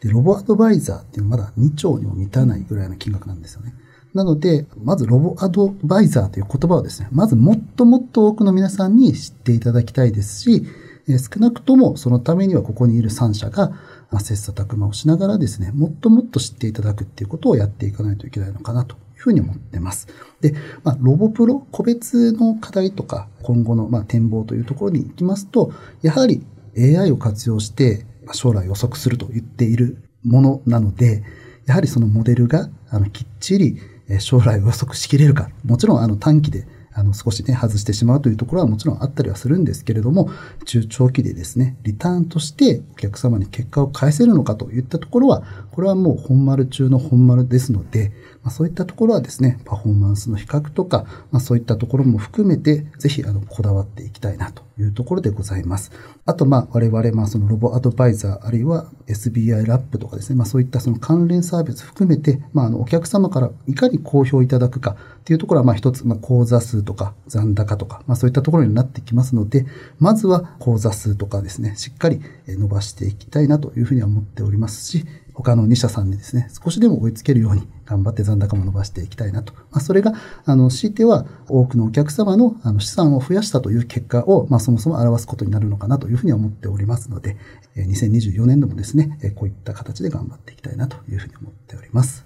[0.00, 3.74] で、ロボアドバイザーっていうのはまだ2兆にも満たないぐらいの金額なんですよね。
[4.14, 10.64] なので、まずロボアドバイザーという言葉をですね、まずもっともっと多くの皆さんに知っていただきたいですし、
[11.08, 13.72] 少なくともそのためにはここにいる3社が
[14.20, 20.08] 切磋琢磨をしながらですね、もっともっと知っていただくっていうことをやっていかないといけないのかなとふうに思ってます。
[20.40, 20.54] で、
[20.84, 25.72] まあ、ロボプロ、個別の課題とか、今後のまあ展望というところに行きますと、
[26.02, 26.44] やはり
[26.78, 31.24] AI を活用して将来予測すると言っているものなので、
[31.66, 33.80] やはりそのモデルがあのきっちり
[34.20, 36.66] 将来を予測しきれるか、もちろんあの短期で
[36.98, 40.30] あの少しね、外してしまうというところはもちろんあったりはするんですけれども、
[40.64, 48.12] 中長期でですね、リターンとしてお客様に結果を返せるのかといったところは、これはもう本丸中の本丸ですので、
[48.46, 55.90] まあ、そういったところはですね、パフォーマンスの比較とか、まあ、そういったところも含めて、ぜひあのこだわっていきたいなというところでございます。
[56.26, 69.66] あと、まあ、我々、まあ、そのロボアドバイザー、あるいは SBI ラップとかですね、まあ、そういったその関連サービス含めて、まあ、あの、お客様からいかに好評いただくかっていうところは、まあ、一つ、まあ、口座数とか残高とか、まあ、そういったところになってきますので、
[69.98, 75.04] まずは口座数とかですね、しっかり伸ばしていきたいなというふうには思っておりますし、
[75.38, 79.52] 他の2社さんにですね、少しでも追いつけるように頑張って残高も伸ばしていきたいなと。
[79.70, 80.14] まあ、それが、
[80.46, 87.36] あの、強いては多くのお客様のあの資産を増やしたという結果を、まあ、そもそも表すことになるのかなというふうには思っておりますので、
[87.76, 92.24] 2024年度もですね、こういった形で頑張っていきたいなというふうに思っております。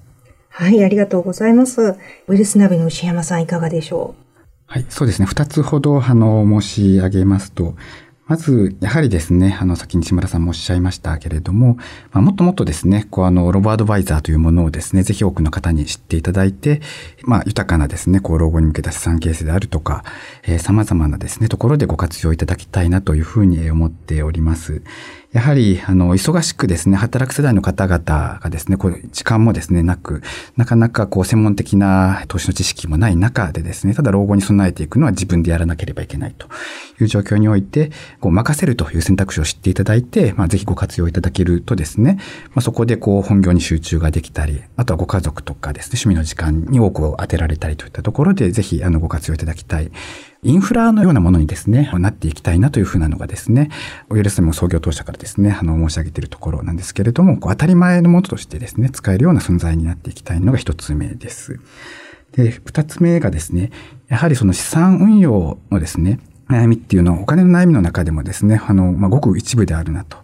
[0.48, 1.96] はい、ありがとうございます。
[2.28, 4.22] ウイルスナビの牛山さんいかがでしょう？
[4.66, 5.26] はい、そうですね。
[5.26, 7.74] 二つほど、あの、申し上げますと、
[8.30, 11.78] まず、やはりですね、あの、先に志村さんもおっしゃいましたけれども、
[12.12, 16.80] まあ、もっともっとですね、こう、あの、ロボアドバイザーというものをですね、ぜひ多くの方に知っていただいて、
[17.24, 20.04] まあ、豊かなですね、こう、老後に向けた資産形成であるとか、
[20.44, 24.82] えー、様々なですね、ところでご活用いただきたいなというふうに思っております。
[25.32, 30.22] やはり、あの、忙しくですね、働く世代の方々がですね、こう、時間もですね、なく、
[30.56, 36.48] なかなかこう、専門的な投資の知識もない中でですね、ただ老後に備えていくのは自分でやらなければいけないと
[37.00, 42.18] いう状況において、こう、任せるという選択肢を知っていただいて、まあ、ぜひご活用いただけるとですね、
[42.48, 49.92] まあ、そこでこう、本業に集中ができたり、あとはご家族とかですね、趣味の時間に多くを当てられたりといったところで、ぜひ、あの、ご活用いただきたい。
[50.42, 53.70] インフラのようなものにですね、なっていきたいなというふうなのがですね、
[54.08, 61.60] オイルスも創業当社からですね、あの、申し上げているところなんですけれども、当たり前のものとしてですね、使えるような存在になっていきたいのが一つ目です。
[62.32, 63.70] で、二つ目がですね、
[64.08, 70.16] やはりその資産運用のですね、悩みっていうのはお金の悩みの中でもですね、あの、まあ、ごく一部であるなと。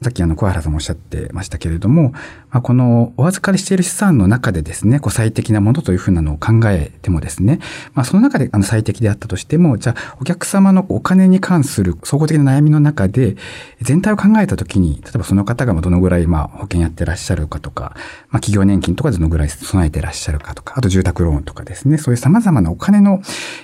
[0.00, 2.12] さっきあの、小原さんもおっしゃってましたけれども、
[2.50, 7.58] まあ、このお預かりしている資産の中でですね、こう最適なものというふうなのを考えてもですね、
[7.94, 13.34] まあ、その中であの最適であったとしても、じゃあお客様のお金に関する総合的な悩みの中で、
[13.80, 17.96] 全体を考えたときに、例えばその方がどのぐらいまあ保険やってらっしゃるかとか、
[18.30, 23.20] まあ、企業年金とかどのぐらい備えてらっしゃるかとか、あと住宅ローンとかですね、そういう様々なお金の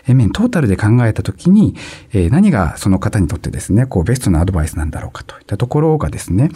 [0.08, 1.76] 面、トータルで考えたときに、
[2.32, 6.50] 何がその方にとってですね、こうベストなアドバイスなんだろうかといったところがですね、ですね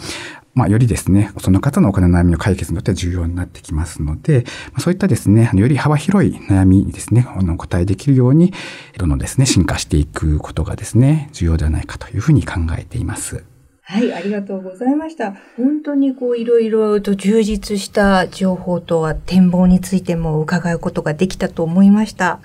[0.55, 4.45] まあ、よりですね、その方のお金の悩みの解決にとっては重要になってきますので、
[4.79, 8.51] そういったですね、より幅広い悩みにですね、お答えできるように、
[8.97, 13.45] どんどんですね、進化していくことがですね、重要ではないかというふうに考えています。
[13.83, 15.33] はい、ありがとうございました。
[15.55, 22.39] 本当にこういろいろと充実した情報とは展望についても伺うことができたと思いました。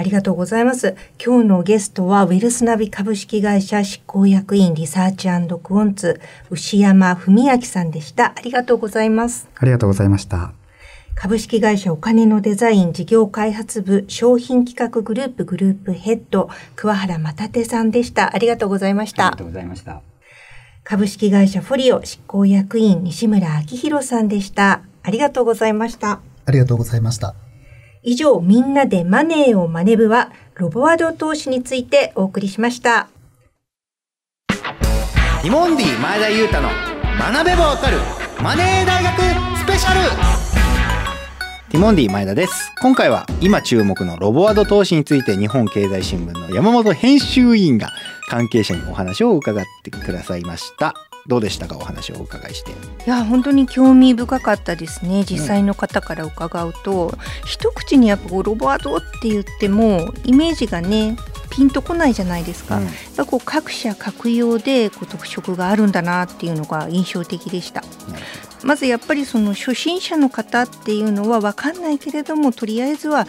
[0.00, 0.96] ありがとうございます。
[1.22, 5.28] 今日のゲストは、ウェルスナビ株式会社執行役員リサーチ
[5.62, 8.32] クオンツ、牛山文明さんでした。
[8.34, 9.46] ありがとうございます。
[9.54, 10.54] ありがとうございました。
[11.14, 18.34] 株式会社お金のデザイン事業開発部商品企画グループグループヘッド、桑原又手さんでした。
[18.34, 19.26] ありがとうございました。
[19.26, 20.00] ありがとうございました。
[20.82, 24.80] 株式会社フォリオ執行役員西村明宏さんでした。
[25.02, 26.20] ありがとうございました。
[26.46, 27.34] ありがとうございました。
[28.02, 33.08] 以上、みんなでマネーをマネ部は、ロボワード投資についてお送りしました。
[35.42, 36.68] ティモンディ前田裕太の
[37.18, 37.96] 学べばわかる
[38.42, 39.16] マネー大学
[39.58, 40.10] スペシャル
[41.70, 42.72] ティモンディ前田です。
[42.82, 47.90] 今回は今注目のロボワード投資について日本経済新聞の山本編集委員が
[48.28, 50.94] 関係者にお話を伺ってくださいました。
[51.30, 51.76] どうでしたか？
[51.76, 52.72] お話をお伺いして。
[52.72, 52.74] い
[53.06, 55.24] や本当に興味深かったですね。
[55.24, 61.16] 実際の方から伺うと、うん、一口にやっぱロボアドって言ってもイメージがね
[61.50, 62.90] ピンとこないじゃないですか、うん、や
[63.22, 67.82] っこう各社各用でこう特色があるんだなっていうのが印象的でした、
[68.62, 73.26] うん、まずやっぱりその初心者の方っていうのは分かんないけれどもとりあえずは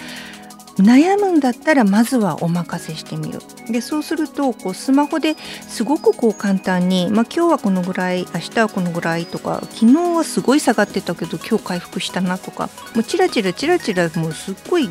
[0.78, 5.36] 悩むんだったらまずはお任せしてみるでそうするとこうスマホで
[5.68, 14.90] すごくこう簡単に、まあ、今日はこのぐらい明日はこのぐらいとか昨日はすごい下がってたけど今日回復したなとかもうチラチラチラチラもうすっごい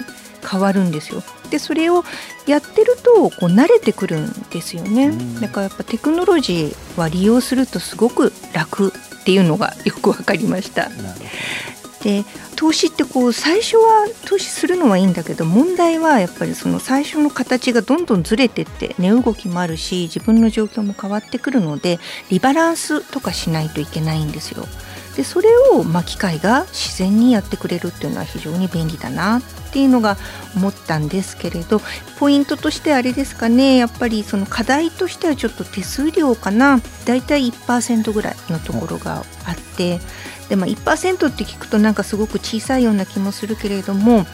[0.48, 1.22] 変わるんですよ。
[1.50, 2.04] でそれを
[2.46, 5.12] やってるとこう慣れてくるんですよね。
[5.40, 8.88] だからやっぱテクノロジーは利用するとすごく楽
[9.20, 10.88] っていうのがよく分かりました。
[12.02, 12.24] で
[12.60, 21.98] 投資ってこう最初は投資するのはいいんだけど問題はやっぱりその最初の形がどんどんずれてって値動きもあるし自分の状況も変わってくるので
[22.28, 24.66] リバランスとかしないといけないんですよ。
[25.16, 29.42] でそれを、まあ、機械が自然にやってくれるっていうのは非常に便利だなっ
[29.72, 30.18] ていうのが
[30.54, 31.80] 思ったんですけれど
[32.18, 40.00] ポイントとしてあれですかねやっぱりその課題としてはちょっと手数料かなだいたい1%ぐらいのところがあって
[40.50, 44.26] で、まあ、1%って聞くとなんかすごく小さいような気もするけれども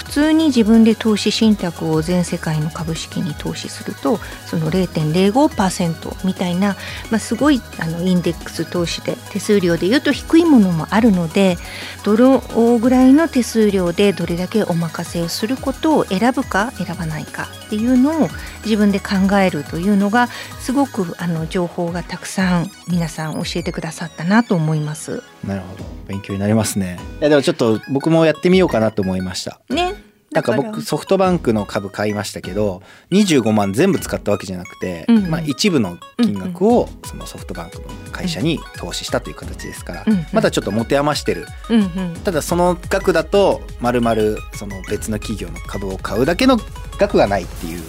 [0.00, 6.74] 普通に自分で投資信託を全世界の株式に投資するとその0.05%みたいな、
[7.10, 11.58] まあ、すごいあのインデックス投資で手数料でいうと低いものもあるので
[12.02, 18.28] どのぐらいの手数料でどれだけお任せをすることを選ぶか選ばないかっていうのを
[18.64, 20.28] 自分で考えるというのが
[20.60, 25.22] すごくあの情報がたくさん皆さん教えてくださったなと思います。
[25.46, 26.98] なるほど勉強になりますね。
[27.20, 29.60] いやでもちょっと僕もやってみようかなと思いました。
[29.68, 29.89] ね。
[30.32, 35.16] なんか僕ソフトバンクの株買いましたけど25万全部使ったわけじゃなくて、うん。
[35.16, 46.58] うん、まあ、一部の金額をそのソフトバンクの会社に投資したという形ですから、うんうん、まだちょっと持て余してる、うんうん、ただその額だとまるまるその別の企業の株を買うだけの
[46.98, 47.82] 額がないっていう、うん、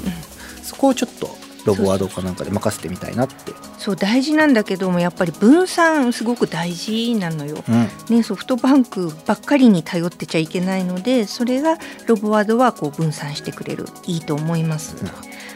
[0.63, 7.71] そこをちょっとロボワードかなんかで任せてみたいなってそう大事なんだけどもやっぱり分散すごく大事なのよ、う
[8.13, 13.85] ん、ね、ソフトバンクばっかりに頼ってちゃいけないのでそれがロボワードはこう分散してくれる。
[14.05, 14.95] いいと思います。
[15.01, 15.07] うん。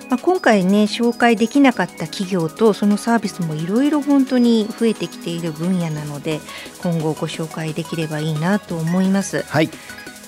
[0.09, 6.39] まあ、今回ね紹介できなかった企業とそのサービスもいろいろ本当に増えてきている分野なので
[6.83, 9.43] 今後ご紹介できればいいなと思います。
[9.43, 9.69] はい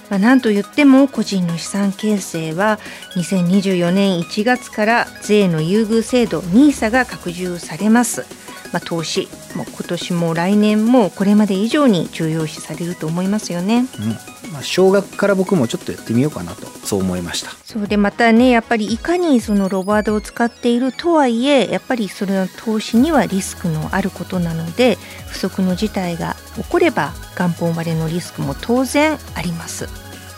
[0.09, 2.79] まあ、なんと言っても個人の資産形成は
[3.15, 8.46] 2024年1月から税の優遇制度 NISA が拡充されます。
[8.77, 13.87] まあ、投資も今年も来年もこれまで以上に重要視されると思いますよね。
[13.99, 14.01] う
[14.49, 14.51] ん。
[14.53, 17.49] まあ、少額から僕もちょっとやってみようかなとそう思いました。
[17.65, 24.97] そうでまたねやっぱりいかにそのロバードを使っているとはいえやっぱりそれの投資にはリスクのあることなので
[25.27, 29.89] 不測の事態が起これば元本割れのリスクも当然あります。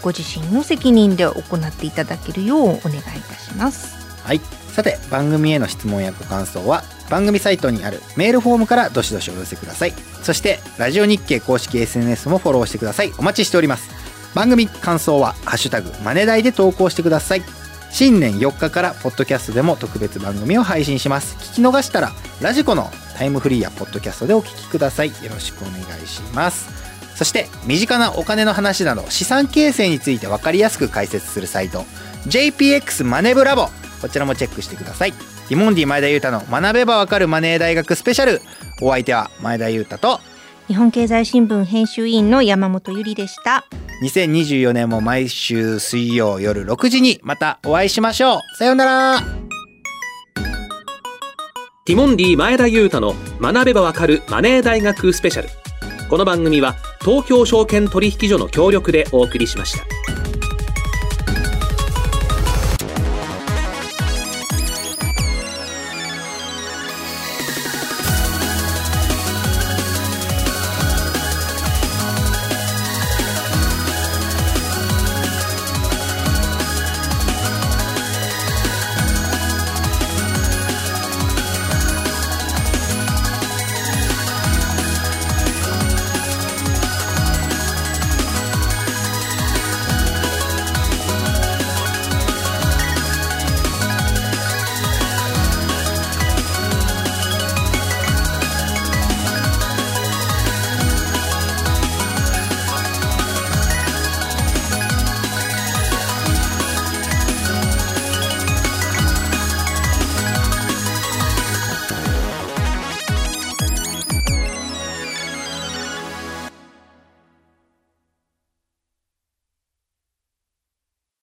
[0.01, 3.95] ご自身の責任で行っていただけるようお願いいたします。
[4.23, 9.93] はいさて番組への質問やご感想は番組サイトにあるメールフォームからどしどしお寄せください。
[10.23, 13.11] そしてラジオ日経公式 SNS もフォローしてください。
[13.17, 13.89] お待ちしております。
[14.35, 17.43] 番組感想はハッシュタグマネダイで投稿してください。
[17.91, 21.35] 新年4日からポッドキャストでも特別番組を配信します。
[21.37, 25.09] 聞き逃したらラジコのタイムフリーやポッドキャストでお聞きください。
[25.09, 26.69] よろしくお願いします。
[27.15, 31.83] そして身近なお金の話など資産形成について分かりやすく解説するサイト
[32.27, 33.69] JPX マネブラボ。
[34.01, 35.13] こちらもチェックしてください。
[35.13, 38.41] ティモンディ前田裕太の学べばわかるマネー大学スペシャル。
[38.81, 40.19] お相手は前田裕太と
[40.67, 43.65] 日本経済新聞編集委員の山本ゆりでした。
[44.03, 48.39] 2024年も毎週水曜夜6時にまたお会いしましょう。
[48.57, 49.19] さようなら。
[51.85, 55.49] ティモンディ前田裕太の学べばわかるマネー大学スペシャル。
[56.07, 60.18] この番組は東京証券取引所の協力でお送りしました。